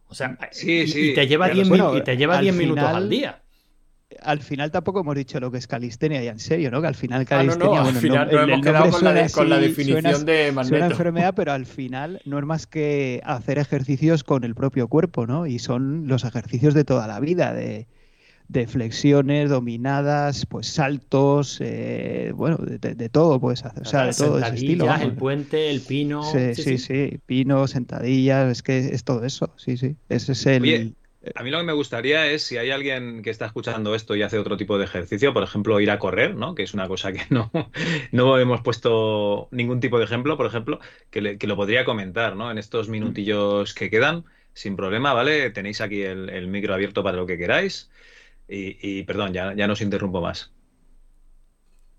[0.07, 3.41] O sea, y, te lleva 10 minutos al día.
[4.21, 6.79] Al final tampoco hemos dicho lo que es calistenia ya en serio, ¿no?
[6.79, 9.49] Que al final calistenia, ah, no, no, al final no, hemos quedado con la, con
[9.49, 10.85] la, definición de Magneto.
[10.85, 15.47] enfermedad, pero al final no es más que hacer ejercicios con el propio cuerpo, ¿no?
[15.47, 17.87] Y son los ejercicios de toda la vida, de,
[18.47, 24.39] de flexiones, dominadas, pues saltos, eh, bueno, de, todo puedes hacer, o sea, de todo
[24.39, 24.93] ese estilo.
[24.93, 26.23] El puente, el pino.
[26.23, 29.95] Sí sí, sí, pino, sentadillas, es que es todo eso, sí, sí.
[30.09, 30.95] Ese es el.
[31.33, 34.21] a mí lo que me gustaría es si hay alguien que está escuchando esto y
[34.21, 36.53] hace otro tipo de ejercicio, por ejemplo, ir a correr, ¿no?
[36.53, 37.51] Que es una cosa que no,
[38.11, 40.79] no hemos puesto ningún tipo de ejemplo, por ejemplo,
[41.09, 42.51] que, que lo podría comentar, ¿no?
[42.51, 44.23] En estos minutillos que quedan,
[44.53, 45.49] sin problema, ¿vale?
[45.49, 47.89] Tenéis aquí el, el micro abierto para lo que queráis.
[48.47, 50.51] Y, perdón, ya, ya no os interrumpo más.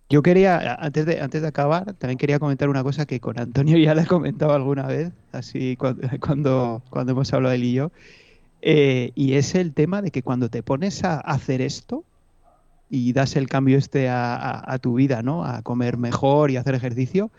[0.09, 3.77] Yo quería, antes de, antes de acabar, también quería comentar una cosa que con Antonio
[3.77, 5.77] ya le he comentado alguna vez, así
[6.21, 7.91] cuando, cuando, hemos hablado él y yo,
[8.63, 12.05] eh, y es el tema de que cuando te pones a hacer esto
[12.89, 15.45] y das el cambio este a, tu vida, ¿no?
[15.45, 17.31] A comer mejor y hacer ejercicio,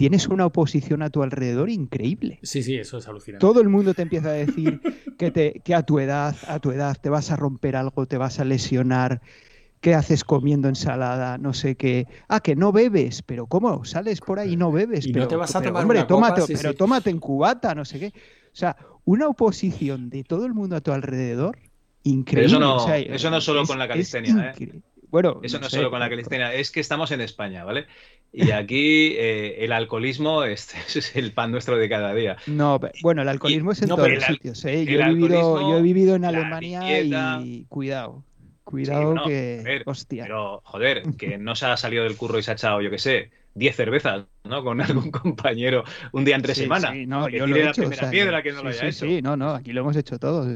[0.00, 2.38] tienes una oposición a tu alrededor increíble.
[2.42, 3.46] Sí, sí, eso es alucinante.
[3.46, 4.80] Todo el mundo te empieza a decir
[5.18, 8.16] que, te, que a tu edad, a tu edad te vas a romper algo, te
[8.16, 9.20] vas a lesionar,
[9.82, 11.36] ¿qué haces comiendo ensalada?
[11.36, 12.06] No sé qué.
[12.28, 13.84] Ah, que no bebes, pero ¿cómo?
[13.84, 15.06] Sales por ahí y no bebes.
[15.06, 17.84] Y pero, no te vas a tomar hombre, una tómate, pero tómate en cubata, no
[17.84, 18.06] sé qué.
[18.06, 18.74] O sea,
[19.04, 21.58] una oposición de todo el mundo a tu alrededor,
[22.04, 22.46] increíble.
[22.46, 24.80] eso no, eso no solo con la calistenia, ¿eh?
[25.10, 27.86] Bueno, eso no, es solo con la calistenia, es que estamos en España, ¿vale?
[28.32, 32.36] Y aquí eh, el alcoholismo es, es, el pan nuestro de cada día.
[32.46, 34.64] No, bueno, el alcoholismo es en todos los sitios.
[34.64, 34.84] ¿eh?
[34.84, 37.00] Yo, he vivido, yo he vivido en Alemania
[37.42, 38.24] y cuidado.
[38.64, 39.82] Cuidado que.
[39.84, 40.24] hostia.
[40.24, 42.98] Pero, joder, que no se ha salido del curro y se ha echado, yo qué
[42.98, 44.62] sé, 10 cervezas, ¿no?
[44.62, 46.92] Con algún compañero un día entre semana.
[46.92, 47.82] Sí, no, yo lo he hecho.
[47.82, 49.06] La piedra que no lo haya hecho.
[49.06, 50.46] Sí, no, no, aquí lo hemos hecho todos.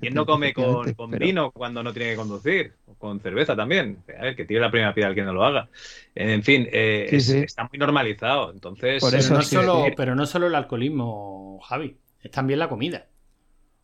[0.00, 2.72] ¿Quién no come con, con vino cuando no tiene que conducir?
[3.04, 3.98] con cerveza también.
[4.18, 5.68] A ver, que tire la primera piedra al que no lo haga.
[6.14, 8.50] En fin, eh, está muy normalizado.
[8.50, 13.06] Entonces, pero, no solo, pero no solo el alcoholismo, Javi, es también la comida.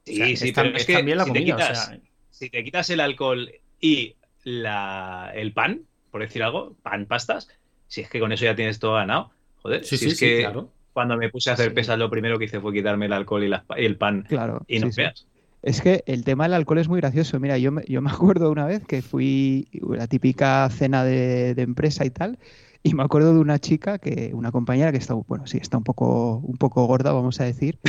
[0.06, 1.56] Sí, sí, pero es, que también la si comida.
[1.56, 1.92] Te quitas,
[2.30, 7.48] Si te quitas el alcohol y la, el pan, por decir algo, pan, pastas,
[7.90, 9.30] si es que con eso ya tienes todo ganado.
[9.62, 10.70] Joder, si es que claro.
[10.92, 13.50] cuando me puse a hacer pesas, lo primero que hice fue quitarme el alcohol y,
[13.84, 14.24] el pan.
[14.28, 14.64] Claro.
[14.68, 15.26] Y no veas.
[15.62, 17.38] Es que el tema del alcohol es muy gracioso.
[17.40, 22.04] Mira, yo me, yo me acuerdo una vez que fui la típica cena de, empresa
[22.04, 22.38] y tal,
[22.84, 25.84] y me acuerdo de una chica que, una compañera que está, bueno, sí, está un
[25.84, 27.80] poco, un poco gorda, vamos a decir.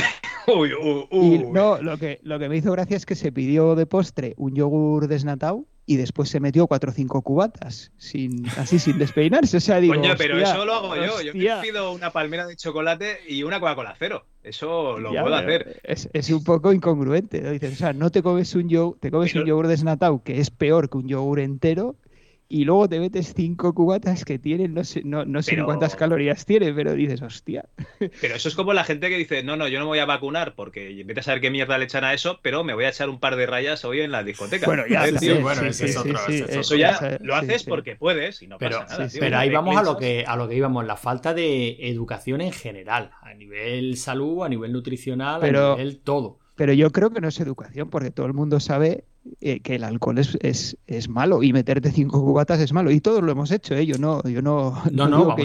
[0.48, 1.34] uy, uy, uy.
[1.36, 4.34] Y no, lo que, lo que me hizo gracia es que se pidió de postre
[4.36, 9.56] un yogur desnatado y después se metió cuatro o cinco cubatas, sin, así sin despeinarse.
[9.56, 11.20] O sea, digo, Coño, pero eso lo hago yo.
[11.22, 14.24] Yo me pido una palmera de chocolate y una Coca-Cola cero.
[14.42, 15.80] Eso lo puedo hacer.
[15.84, 17.40] Es, es, un poco incongruente.
[17.40, 17.50] ¿no?
[17.50, 20.50] Dices, o sea, no te comes un yogur, te comes un yogur desnatado, que es
[20.50, 21.96] peor que un yogur entero,
[22.52, 26.44] y luego te metes cinco cubatas que tienen, no sé, no, no sé cuántas calorías
[26.44, 27.64] tiene, pero dices, hostia.
[28.20, 30.04] Pero eso es como la gente que dice, no, no, yo no me voy a
[30.04, 32.90] vacunar porque vete a saber qué mierda le echan a eso, pero me voy a
[32.90, 34.66] echar un par de rayas hoy en la discoteca.
[34.66, 35.06] Bueno, ya,
[35.40, 36.18] bueno, eso es otro.
[36.28, 39.10] eso ya lo haces porque puedes y no pero, pasa nada.
[39.18, 42.52] Pero ahí vamos a lo que a lo que íbamos, la falta de educación en
[42.52, 46.41] general, a nivel salud, a nivel nutricional, a nivel todo.
[46.54, 49.04] Pero yo creo que no es educación, porque todo el mundo sabe
[49.40, 52.90] eh, que el alcohol es, es, es, malo y meterte cinco cubatas es malo.
[52.90, 53.86] Y todos lo hemos hecho, ¿eh?
[53.86, 55.44] Yo no, yo no, no, no, yo,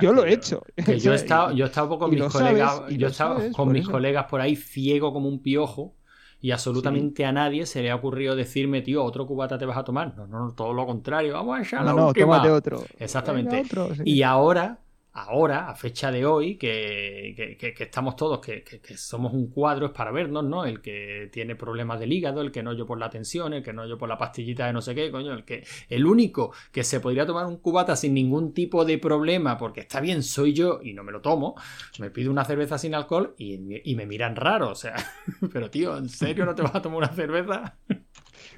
[0.00, 0.62] yo lo he hecho.
[0.76, 4.26] yo he estado, yo he estado con mis colegas, yo he estado con mis colegas
[4.26, 5.94] por ahí ciego como un piojo.
[6.40, 9.82] Y absolutamente a nadie se le ha ocurrido decirme, tío, otro cubata te vas a
[9.82, 10.16] tomar.
[10.16, 11.34] No, no, todo lo contrario.
[11.34, 12.84] Vamos a echar la no, tómate otro.
[13.00, 13.64] Exactamente.
[14.04, 14.78] y ahora
[15.12, 20.44] ahora, a fecha de hoy, que, estamos todos, que, somos un cuadro, es para vernos,
[20.44, 20.64] ¿no?
[20.64, 23.72] El que tiene problemas del hígado, el que no yo por la tensión, el que
[23.72, 26.84] no yo por la pastillita de no sé qué, coño, el que el único que
[26.84, 30.80] se podría tomar un cubata sin ningún tipo de problema, porque está bien, soy yo
[30.82, 31.54] y no me lo tomo,
[31.98, 34.94] me pido una cerveza sin alcohol y, y me miran raro, o sea,
[35.52, 37.76] pero tío, ¿en serio no te vas a tomar una cerveza?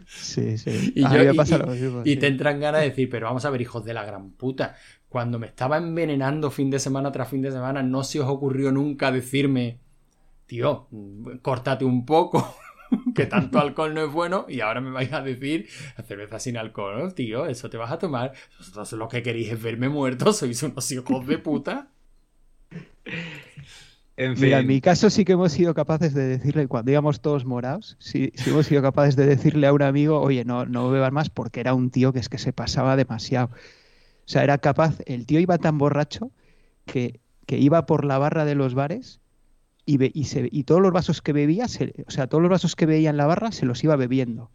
[0.06, 0.92] Sí, sí.
[0.96, 4.04] Y, yo, y, te entran ganas de decir, pero vamos a ver, hijos de la
[4.04, 4.76] gran puta,
[5.10, 8.70] cuando me estaba envenenando fin de semana tras fin de semana, ¿no se os ocurrió
[8.72, 9.80] nunca decirme,
[10.46, 10.88] tío,
[11.42, 12.54] córtate un poco?
[13.14, 15.68] que tanto alcohol no es bueno y ahora me vais a decir
[16.06, 18.32] cerveza sin alcohol, tío, eso te vas a tomar.
[18.56, 21.88] Vosotros lo que queréis es verme muerto, sois unos hijos de puta.
[24.16, 27.46] En Mira, en mi caso sí que hemos sido capaces de decirle, cuando íbamos todos
[27.46, 31.10] morados, sí, sí hemos sido capaces de decirle a un amigo, oye, no, no bebas
[31.10, 33.50] más porque era un tío que es que se pasaba demasiado.
[34.30, 36.30] O sea, era capaz, el tío iba tan borracho
[36.86, 39.18] que, que iba por la barra de los bares
[39.86, 42.86] y, y, se, y todos los vasos que bebía, o sea, todos los vasos que
[42.86, 44.52] veía en la barra se los iba bebiendo.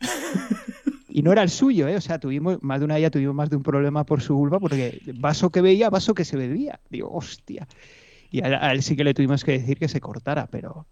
[1.09, 1.97] Y no era el suyo, ¿eh?
[1.97, 4.61] O sea, tuvimos, más de una día tuvimos más de un problema por su vulva
[4.61, 6.79] porque vaso que veía, vaso que se bebía.
[6.89, 7.67] Digo, hostia.
[8.31, 10.87] Y a, él sí que le tuvimos que decir que se cortara, pero,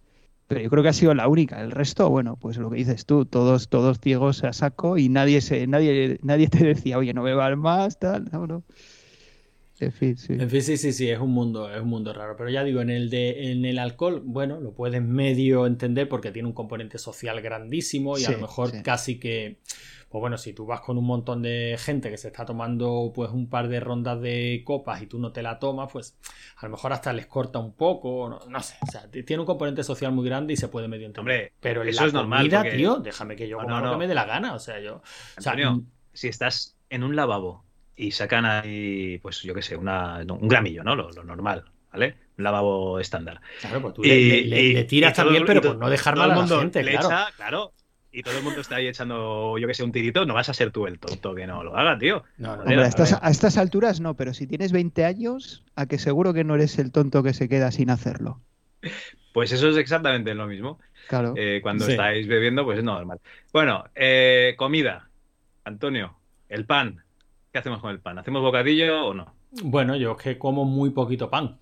[0.48, 1.62] pero yo creo que ha sido la única.
[1.62, 5.42] El resto, bueno, pues lo que dices tú, todos, todos ciegos a saco y nadie
[5.42, 8.64] se, nadie, nadie te decía, oye, no bebas más, tal, no, no.
[9.80, 10.34] En fin, sí.
[10.34, 12.36] En fin, sí, sí, sí, es un mundo, es un mundo raro.
[12.38, 16.32] Pero ya digo, en el de, en el alcohol, bueno, lo puedes medio entender porque
[16.32, 19.58] tiene un componente social grandísimo y a lo mejor casi que
[20.14, 23.32] pues bueno, si tú vas con un montón de gente que se está tomando pues
[23.32, 26.20] un par de rondas de copas y tú no te la tomas, pues
[26.58, 29.84] a lo mejor hasta les corta un poco, no, sé, o sea, tiene un componente
[29.84, 31.34] social muy grande y se puede medio entender.
[31.34, 34.26] Hombre, pero eso es normal, tío, déjame que yo no, lo que me dé la
[34.26, 35.02] gana, o sea, yo...
[35.36, 35.82] Antonio,
[36.14, 40.96] si estás en un lavabo y sacan ahí, pues yo qué sé, un gramillo, ¿no?
[40.96, 42.18] Lo, normal, ¿vale?
[42.38, 43.42] Un lavabo estándar.
[43.62, 47.10] Claro, pues tú le, tiras también, pero pues no dejar mal a la gente, claro.
[47.36, 47.74] claro
[48.14, 50.54] y todo el mundo está ahí echando, yo que sé, un tirito, no vas a
[50.54, 52.24] ser tú el tonto que no lo haga, tío.
[52.38, 56.44] No, no, a, estas, alturas no, pero si tienes 20 años, a que seguro que
[56.44, 58.40] no eres el tonto que se queda sin hacerlo.
[59.34, 60.80] Pues eso es exactamente lo mismo.
[61.08, 61.34] Claro.
[61.36, 63.20] Eh, cuando estáis bebiendo, pues es normal.
[63.52, 65.10] Bueno, eh, comida.
[65.64, 66.16] Antonio,
[66.50, 67.04] el pan.
[67.52, 68.20] ¿Qué hacemos con el pan?
[68.20, 69.34] ¿Hacemos bocadillo o no?
[69.64, 71.58] Bueno, yo es que como muy poquito pan.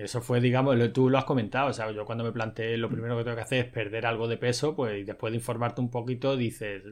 [0.00, 3.18] Eso fue, digamos, tú lo has comentado, o sea, yo cuando me planteé lo primero
[3.18, 5.90] que tengo que hacer es perder algo de peso, pues y después de informarte un
[5.90, 6.82] poquito dices,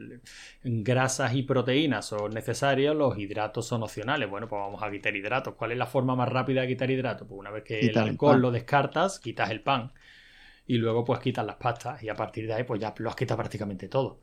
[0.62, 4.28] grasas y proteínas son necesarias, los hidratos son opcionales.
[4.28, 5.54] Bueno, pues vamos a quitar hidratos.
[5.54, 7.26] ¿Cuál es la forma más rápida de quitar hidratos?
[7.26, 9.90] Pues una vez que el alcohol lo descartas, quitas el pan
[10.66, 13.16] y luego pues quitas las pastas y a partir de ahí pues ya lo has
[13.16, 14.20] quitado prácticamente todo.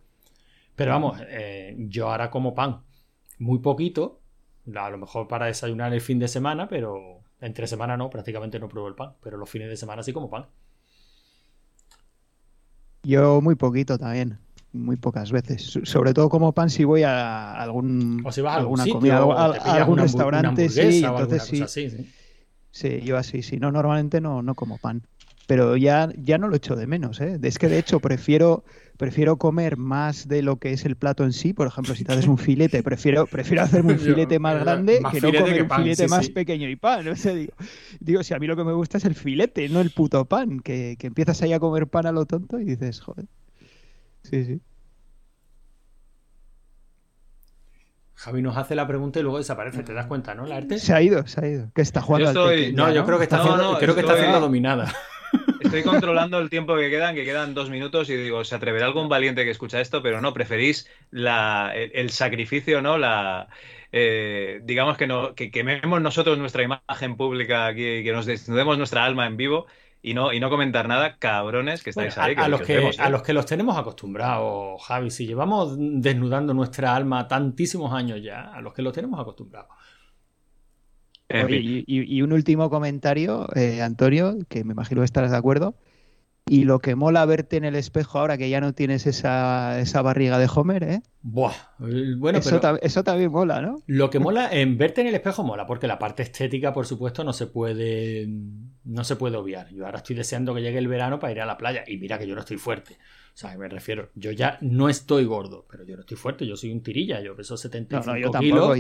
[0.76, 2.84] Pero vamos, eh, yo ahora como pan,
[3.40, 4.22] muy poquito,
[4.76, 8.70] a lo mejor para desayunar el fin de semana, pero entre semana no, prácticamente no
[8.70, 10.46] pruebo el pan, pero los fines de semana sí como pan.
[13.04, 14.40] Yo muy poquito también,
[14.74, 15.80] muy pocas veces.
[15.84, 19.76] Sobre todo como pan si voy a algún o si vas a alguna comida, a,
[19.76, 21.90] algún restaurante, sí, entonces sí.
[21.90, 22.12] sí.
[22.72, 25.08] Sí, yo así, sí, no, normalmente no, no como pan
[25.48, 27.22] pero ya, ya no lo echo de menos.
[27.22, 27.39] ¿eh?
[27.41, 28.64] Es que de hecho prefiero,
[28.98, 31.54] prefiero comer más de lo que es el plato en sí.
[31.54, 35.22] Por ejemplo, si te haces un filete, prefiero, prefiero hacerme un filete más grande que
[35.22, 37.08] no comer un filete más pequeño y pan.
[37.16, 37.54] O sea, digo,
[38.00, 40.60] digo, si a mí lo que me gusta es el filete, no el puto pan,
[40.60, 43.26] que, que empiezas ahí a comer pan a lo tonto y dices, joder.
[44.24, 44.62] Sí, sí.
[48.16, 50.46] Javi nos hace la pregunta y luego desaparece, ¿te das cuenta, no?
[50.46, 50.80] La arte.
[50.80, 51.72] Se ha ido, se ha ido.
[51.76, 54.91] Que está jugando No, yo creo que está haciendo, creo que está haciendo dominada.
[55.76, 59.09] Estoy controlando el tiempo que quedan, que quedan dos minutos, y digo, se atreverá algún
[59.09, 62.97] valiente que escucha esto, pero no, preferís la, el, sacrificio, ¿no?
[62.97, 63.49] La,
[63.91, 69.03] eh, digamos que, no, que quememos nosotros nuestra imagen pública aquí, que nos desnudemos nuestra
[69.03, 69.65] alma en vivo
[70.01, 72.36] y no, y no comentar nada, cabrones que estáis ahí.
[72.38, 72.91] a, los que, ¿eh?
[72.97, 78.43] a los que los tenemos acostumbrados, Javi, si llevamos desnudando nuestra alma tantísimos años ya,
[78.53, 79.71] a los que los tenemos acostumbrados.
[81.30, 85.76] Y, un último comentario, eh, Antonio, que me imagino que estarás de acuerdo.
[86.47, 90.03] Y lo que mola verte en el espejo ahora que ya no tienes esa, esa
[90.03, 91.01] barriga de Homer, ¿eh?
[91.23, 91.53] Buah.
[91.80, 93.82] Bueno, eso, eso, también mola, ¿no?
[93.88, 97.23] Lo que mola en verte en el espejo mola, porque la parte estética, por supuesto,
[97.23, 98.28] no se puede
[98.86, 99.70] no se puede obviar.
[99.74, 101.84] Yo ahora estoy deseando que llegue el verano para ir a la playa.
[101.88, 102.98] Y mira que yo no estoy fuerte.
[103.36, 106.56] O sea, me refiero, yo ya no estoy gordo, pero yo no estoy fuerte, yo
[106.56, 108.80] soy un tirilla, yo peso 75 kilos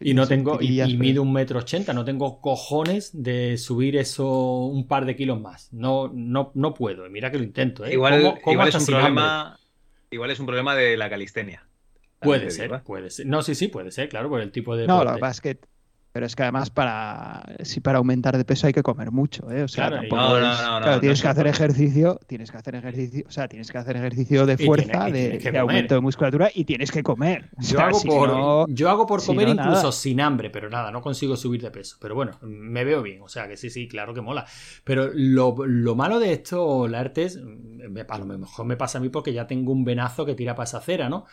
[0.00, 4.86] y no tengo, y, mido un metro ochenta, no tengo cojones de subir eso un
[4.86, 5.72] par de kilos más.
[5.72, 7.94] No, no, no puedo, mira que lo intento, ¿eh?
[7.94, 9.58] Igual, igual es un problema,
[10.10, 11.66] igual es un problema de la calistenia.
[12.20, 13.24] Puede ser, puede ser.
[13.24, 14.86] No, sí, sí, puede ser, claro, por el tipo de.
[14.86, 15.58] No, lo que
[16.16, 19.64] pero es que además para si para aumentar de peso hay que comer mucho, ¿eh?
[19.64, 23.76] O sea, claro, tienes que hacer ejercicio, tienes que hacer ejercicio, o sea, tienes que
[23.76, 27.50] hacer ejercicio de fuerza, de, aumento de musculatura y tienes que comer.
[27.58, 31.60] Yo, hago, por, yo hago por comer incluso sin hambre, pero nada, no consigo subir
[31.60, 31.98] de peso.
[32.00, 34.46] Pero bueno, me veo bien, o sea que sí, sí, claro que mola.
[34.84, 35.54] Pero lo,
[35.96, 37.38] malo de esto, la artes,
[38.08, 40.64] a lo mejor me pasa a mí porque ya tengo un venazo que tira para
[40.64, 41.26] esa acera, ¿no?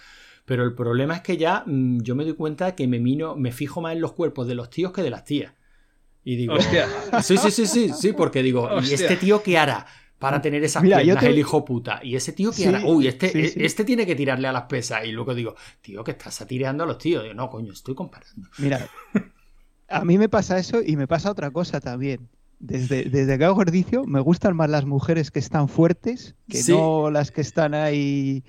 [0.46, 3.52] Pero el problema es que ya mm, yo me doy cuenta que me mino, me
[3.52, 5.54] fijo más en los cuerpos de los tíos que de las tías.
[6.24, 6.88] Y digo, Hostia.
[7.22, 9.86] sí, sí, sí, sí, sí, porque digo, ¿y este tío qué hará?
[10.24, 12.00] para tener esas Mira, piernas, el hijo puta.
[12.02, 12.86] Y ese tío que hará?
[12.86, 15.04] Uy, este, e, este tiene que tirarle a las pesas.
[15.04, 17.24] Y luego digo, tío, que estás satireando a los tíos.
[17.24, 18.48] Digo, no, coño, estoy comparando.
[18.58, 18.88] Mira,
[19.90, 22.30] a mí me pasa eso y me pasa otra cosa también.
[22.58, 27.12] Desde, desde que hago ejercicio me gustan más las mujeres que están fuertes que no
[27.12, 28.46] las que están ahí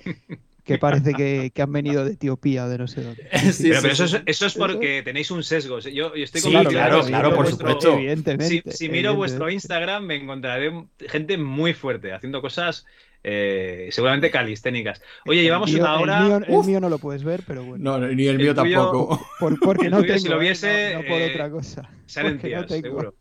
[0.64, 3.28] que parece que, han venido de Etiopía o de no sé dónde.
[3.30, 5.78] pero, eso, es, eso, es, porque tenéis un sesgo.
[5.80, 7.92] Yo, estoy claro, claro, claro, por supuesto.
[7.94, 8.72] Evidentemente.
[8.72, 12.86] Si, miro vuestro Instagram, me encontraré gente muy fuerte haciendo cosas.
[13.26, 15.00] Eh, seguramente calisténicas.
[15.26, 16.42] Oye, llevamos una hora.
[16.46, 17.98] El mío, no lo puedes ver, pero bueno.
[17.98, 19.20] No, ni el mío tampoco.
[19.60, 20.18] porque no tengo.
[20.18, 20.94] Si lo viese.
[20.94, 21.88] No, eh, otra cosa.
[22.06, 23.14] Salen tías, seguro.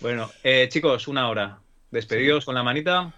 [0.00, 1.60] bueno, eh, chicos, una hora.
[1.90, 3.12] Despedidos con la manita.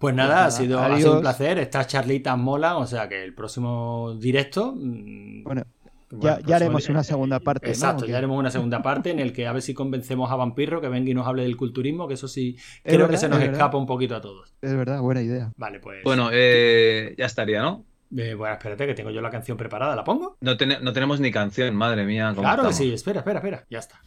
[0.00, 0.80] Pues nada, ha, sido,
[1.12, 1.58] un placer.
[1.58, 4.74] Estas charlitas molan, o sea que el próximo directo.
[4.74, 5.64] Mm, bueno,
[6.10, 7.68] ya, haremos una segunda parte.
[7.68, 10.80] Exacto, ya haremos una segunda parte en el que a ver si convencemos a Vampiro
[10.80, 13.76] que venga y nos hable del culturismo, que eso sí, creo que se nos escapa
[13.76, 14.54] un poquito a todos.
[14.62, 15.52] Es verdad, buena idea.
[15.58, 16.02] Vale, pues.
[16.02, 17.84] Bueno, eh, ya estaría, ¿no?
[18.16, 19.94] Eh, bueno, espérate, que tengo yo la canción preparada.
[19.94, 20.38] ¿La pongo?
[20.40, 22.32] No, no tenemos ni canción, madre mía.
[22.34, 23.66] Claro que sí, espera, espera, espera.
[23.68, 24.00] Ya está.